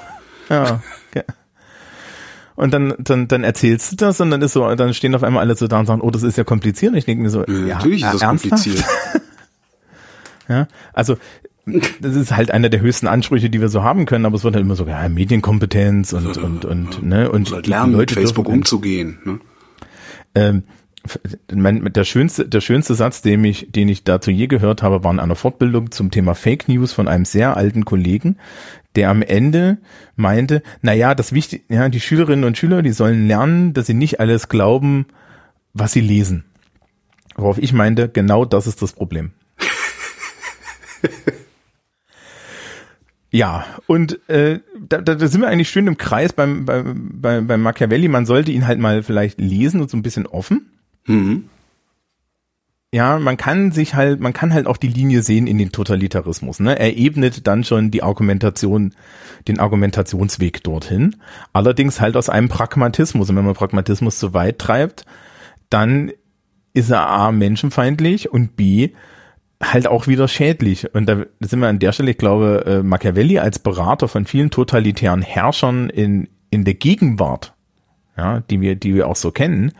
[0.48, 0.80] Ja.
[1.10, 1.24] okay.
[2.56, 5.42] Und dann, dann, dann erzählst du das und dann ist so, dann stehen auf einmal
[5.42, 6.92] alle so da und sagen, oh, das ist ja kompliziert.
[6.92, 8.64] Und ich denke mir so, Ja, ja, natürlich ist das ernsthaft?
[8.64, 8.86] kompliziert.
[10.48, 11.18] Ja, also
[12.00, 14.54] das ist halt einer der höchsten Ansprüche, die wir so haben können, aber es wird
[14.54, 18.46] halt immer so, ja, Medienkompetenz und und und ne und halt lernen, mit Leute Facebook
[18.46, 19.18] dürfen, umzugehen.
[19.24, 19.40] Ne?
[20.36, 20.64] ähm,
[21.54, 25.12] mein, der schönste der schönste Satz, den ich den ich dazu je gehört habe, war
[25.12, 28.38] in einer Fortbildung zum Thema Fake News von einem sehr alten Kollegen,
[28.96, 29.78] der am Ende
[30.16, 33.94] meinte, na ja, das wichtig, ja, die Schülerinnen und Schüler, die sollen lernen, dass sie
[33.94, 35.06] nicht alles glauben,
[35.74, 36.46] was sie lesen.
[37.36, 39.32] Worauf ich meinte, genau das ist das Problem.
[43.36, 47.48] Ja, und äh, da, da, da sind wir eigentlich schön im Kreis beim, beim, beim,
[47.48, 48.08] beim Machiavelli.
[48.08, 50.72] Man sollte ihn halt mal vielleicht lesen und so ein bisschen offen.
[51.06, 51.50] Mhm.
[52.96, 56.62] Ja, man kann sich halt, man kann halt auch die Linie sehen in den Totalitarismus.
[56.62, 56.80] Ne?
[56.80, 58.94] Er ebnet dann schon die Argumentation,
[59.50, 61.18] den Argumentationsweg dorthin.
[61.52, 63.30] Allerdings halt aus einem Pragmatismus.
[63.30, 65.06] Und wenn man Pragmatismus zu weit treibt,
[65.70, 66.14] dann
[66.74, 68.92] ist er A, menschenfeindlich und B,
[69.62, 70.94] halt auch wieder schädlich.
[70.94, 74.52] Und da sind wir an der Stelle, ich glaube, äh, Machiavelli als Berater von vielen
[74.52, 77.54] totalitären Herrschern in, in der Gegenwart,
[78.18, 79.74] ja, die wir, die wir auch so kennen,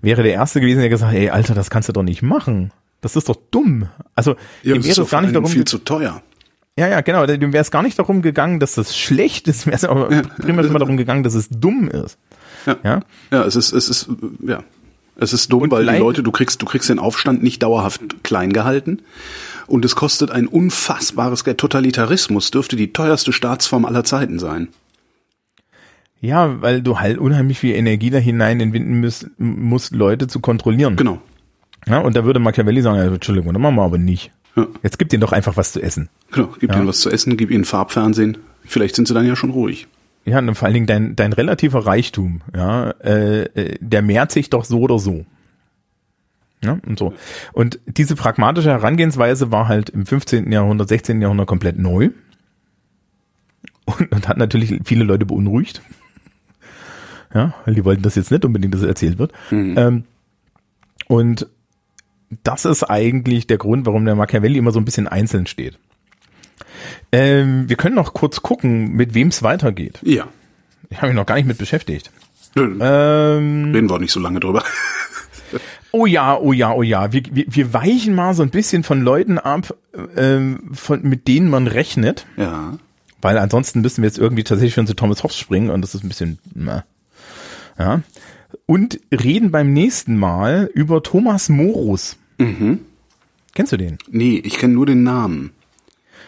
[0.00, 2.72] wäre der Erste gewesen, der gesagt hat, ey, Alter, das kannst du doch nicht machen.
[3.00, 3.88] Das ist doch dumm.
[4.14, 6.22] Also, Ja, dem das wäre es gar nicht darum, viel zu teuer.
[6.76, 9.76] ja, ja, genau, dem wäre es gar nicht darum gegangen, dass das schlecht ist, wäre
[9.76, 10.08] es aber
[10.40, 12.18] primär immer darum gegangen, dass es dumm ist.
[12.66, 12.76] Ja.
[12.82, 13.00] Ja.
[13.30, 14.08] Ja, es ist, es ist,
[14.46, 14.62] ja.
[15.20, 18.22] Es ist dumm, Und weil die Leute, du kriegst, du kriegst den Aufstand nicht dauerhaft
[18.22, 19.02] klein gehalten.
[19.66, 21.58] Und es kostet ein unfassbares Geld.
[21.58, 24.68] Totalitarismus dürfte die teuerste Staatsform aller Zeiten sein.
[26.20, 30.96] Ja, weil du halt unheimlich viel Energie da hinein entwinden musst, musst Leute zu kontrollieren.
[30.96, 31.20] Genau.
[31.86, 34.32] Ja, und da würde Machiavelli sagen, ja, Entschuldigung, das machen wir aber nicht.
[34.56, 34.66] Ja.
[34.82, 36.08] Jetzt gib denen doch einfach was zu essen.
[36.32, 36.54] Genau.
[36.58, 38.38] Gib ihnen was zu essen, gib ihnen Farbfernsehen.
[38.64, 39.86] Vielleicht sind sie dann ja schon ruhig.
[40.24, 44.50] Ja, und vor allen Dingen dein, dein relativer Reichtum, ja, äh, äh, der mehrt sich
[44.50, 45.24] doch so oder so.
[46.62, 47.14] Ja, und so.
[47.52, 50.50] Und diese pragmatische Herangehensweise war halt im 15.
[50.50, 51.22] Jahrhundert, 16.
[51.22, 52.10] Jahrhundert komplett neu.
[53.84, 55.80] Und, und hat natürlich viele Leute beunruhigt.
[57.38, 59.32] Ja, weil die wollten das jetzt nicht unbedingt, dass es erzählt wird.
[59.52, 60.04] Ähm,
[61.06, 61.46] und
[62.42, 65.78] das ist eigentlich der Grund, warum der Machiavelli immer so ein bisschen einzeln steht.
[67.12, 70.00] Ähm, wir können noch kurz gucken, mit wem es weitergeht.
[70.02, 70.26] Ja.
[70.90, 72.10] Ich habe mich noch gar nicht mit beschäftigt.
[72.54, 74.64] Nö, Ähm, Reden wir auch nicht so lange drüber.
[75.92, 77.12] oh ja, oh ja, oh ja.
[77.12, 79.74] Wir, wir, wir weichen mal so ein bisschen von Leuten ab,
[80.16, 82.78] ähm, von, mit denen man rechnet, Ja.
[83.22, 86.04] weil ansonsten müssen wir jetzt irgendwie tatsächlich schon zu Thomas Hobbes springen und das ist
[86.04, 86.84] ein bisschen, na,
[87.78, 88.02] ja.
[88.66, 92.16] Und reden beim nächsten Mal über Thomas Morus.
[92.38, 92.80] Mhm.
[93.54, 93.98] Kennst du den?
[94.10, 95.50] Nee, ich kenne nur den Namen.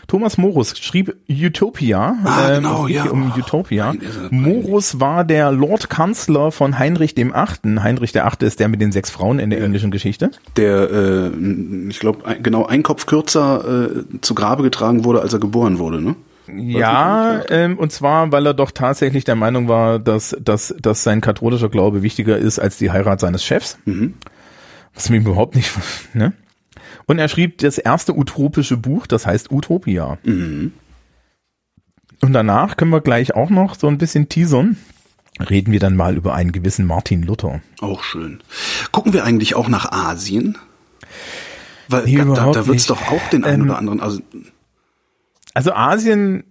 [0.08, 2.16] Thomas Morus schrieb Utopia.
[2.24, 3.04] Ah, ähm, genau, geht ja.
[3.10, 3.92] Um Oh, Utopia.
[3.92, 4.30] ja peinlich.
[4.32, 7.84] Morus war der Lord Kanzler von Heinrich dem Achten.
[7.84, 10.32] Heinrich der Achte ist der mit den sechs Frauen in der englischen Geschichte.
[10.56, 11.30] Der, äh,
[11.90, 16.02] ich glaube, genau ein Kopf kürzer äh, zu Grabe getragen wurde, als er geboren wurde,
[16.02, 16.16] ne?
[16.58, 21.20] Ja, ähm, und zwar, weil er doch tatsächlich der Meinung war, dass, dass, dass sein
[21.20, 23.78] katholischer Glaube wichtiger ist als die Heirat seines Chefs.
[24.94, 25.72] Was mir überhaupt nicht,
[26.14, 26.32] ne?
[27.06, 30.18] Und er schrieb das erste utopische Buch, das heißt Utopia.
[30.24, 30.72] Und
[32.32, 34.76] danach können wir gleich auch noch so ein bisschen teasern.
[35.48, 37.60] Reden wir dann mal über einen gewissen Martin Luther.
[37.80, 38.40] Auch schön.
[38.92, 40.58] Gucken wir eigentlich auch nach Asien?
[41.88, 42.90] Weil Nee, da, da, da wird's nicht.
[42.90, 44.00] doch auch den einen Ähm, oder anderen.
[44.00, 44.20] Also
[45.54, 46.44] Also Asien,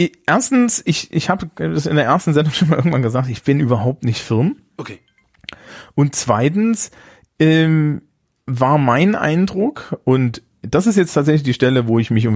[0.00, 3.42] i- erstens, ich, ich habe das in der ersten Sendung schon mal irgendwann gesagt, ich
[3.42, 4.56] bin überhaupt nicht firm.
[4.76, 4.98] okay.
[5.94, 6.90] Und zweitens
[7.38, 8.02] ähm,
[8.46, 12.26] war mein Eindruck, und das ist jetzt tatsächlich die Stelle, wo ich mich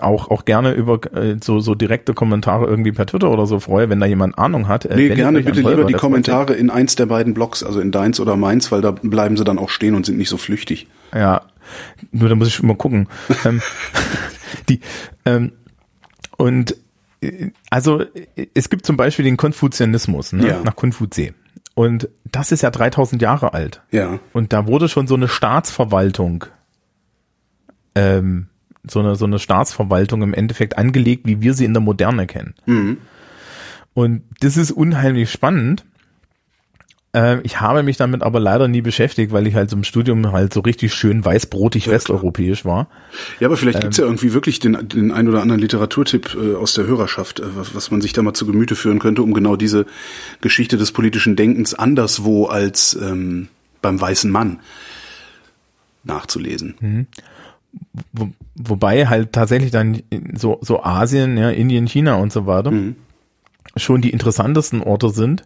[0.00, 3.88] auch, auch gerne über äh, so, so direkte Kommentare irgendwie per Twitter oder so freue,
[3.88, 4.84] wenn da jemand Ahnung hat.
[4.84, 8.20] Äh, Nee, gerne bitte lieber die Kommentare in eins der beiden Blogs, also in deins
[8.20, 10.88] oder meins, weil da bleiben sie dann auch stehen und sind nicht so flüchtig.
[11.14, 11.42] Ja,
[12.12, 13.08] nur da muss ich schon mal gucken.
[13.44, 13.62] ähm,
[14.68, 14.80] die,
[15.24, 15.52] ähm,
[16.36, 16.76] und
[17.68, 18.04] also
[18.54, 20.48] es gibt zum Beispiel den Konfuzianismus, ne?
[20.48, 20.62] Ja.
[20.62, 21.34] nach Konfutse.
[21.74, 23.82] Und das ist ja 3000 Jahre alt.
[23.90, 24.18] Ja.
[24.32, 26.46] Und da wurde schon so eine Staatsverwaltung,
[27.94, 28.48] ähm,
[28.88, 32.54] so eine, so eine Staatsverwaltung im Endeffekt angelegt, wie wir sie in der Moderne kennen.
[33.94, 35.84] Und das ist unheimlich spannend.
[37.12, 40.30] Äh, ich habe mich damit aber leider nie beschäftigt, weil ich halt so im Studium
[40.32, 42.88] halt so richtig schön weißbrotig westeuropäisch war.
[43.40, 46.74] Ja, aber vielleicht gibt's ja irgendwie wirklich den, den ein oder anderen Literaturtipp äh, aus
[46.74, 49.56] der Hörerschaft, äh, was, was man sich da mal zu Gemüte führen könnte, um genau
[49.56, 49.86] diese
[50.40, 53.48] Geschichte des politischen Denkens anderswo als ähm,
[53.82, 54.60] beim weißen Mann
[56.04, 57.06] nachzulesen.
[58.12, 60.02] Wo, wobei halt tatsächlich dann
[60.34, 62.72] so, so Asien, ja, Indien, China und so weiter
[63.76, 65.44] schon die interessantesten Orte sind,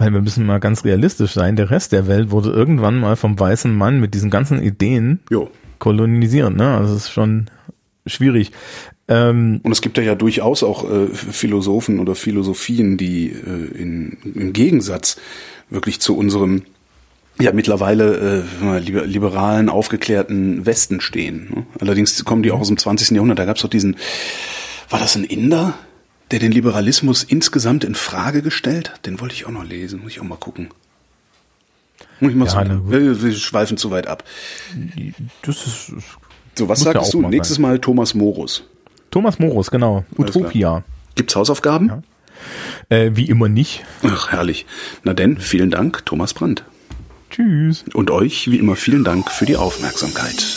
[0.00, 3.38] weil wir müssen mal ganz realistisch sein, der Rest der Welt wurde irgendwann mal vom
[3.38, 5.50] weißen Mann mit diesen ganzen Ideen Jo.
[5.78, 6.76] kolonisiert, ne?
[6.76, 7.50] Also es ist schon
[8.06, 8.50] schwierig.
[9.08, 14.16] Ähm, Und es gibt da ja durchaus auch äh, Philosophen oder Philosophien, die äh, in,
[14.34, 15.18] im Gegensatz
[15.68, 16.62] wirklich zu unserem
[17.38, 21.48] ja mittlerweile äh, liberalen, aufgeklärten Westen stehen.
[21.54, 21.66] Ne?
[21.78, 23.10] Allerdings kommen die auch aus dem 20.
[23.10, 23.38] Jahrhundert.
[23.38, 23.96] Da gab es doch diesen,
[24.88, 25.74] war das ein Inder,
[26.30, 29.06] der den Liberalismus insgesamt in Frage gestellt hat?
[29.06, 30.68] Den wollte ich auch noch lesen, muss ich auch mal gucken.
[32.20, 34.24] Muss ich mal Ja, so, wir, wir schweifen zu weit ab.
[35.42, 35.92] das ist
[36.58, 37.20] So, was ja sagst du?
[37.20, 37.58] mal Nächstes.
[37.58, 38.64] Mal Thomas Morus.
[39.10, 40.04] Thomas Morus, genau.
[40.18, 40.44] Alles klar.
[40.44, 40.84] Utopia.
[41.14, 42.04] Gibt's Hausaufgaben?
[42.88, 43.84] Äh, wie immer nicht.
[44.02, 44.66] Ach, herrlich.
[45.02, 46.64] Na denn, vielen Dank, Thomas Brandt.
[47.30, 47.84] Tschüss.
[47.94, 50.56] Und euch, wie immer, vielen Dank für die Aufmerksamkeit.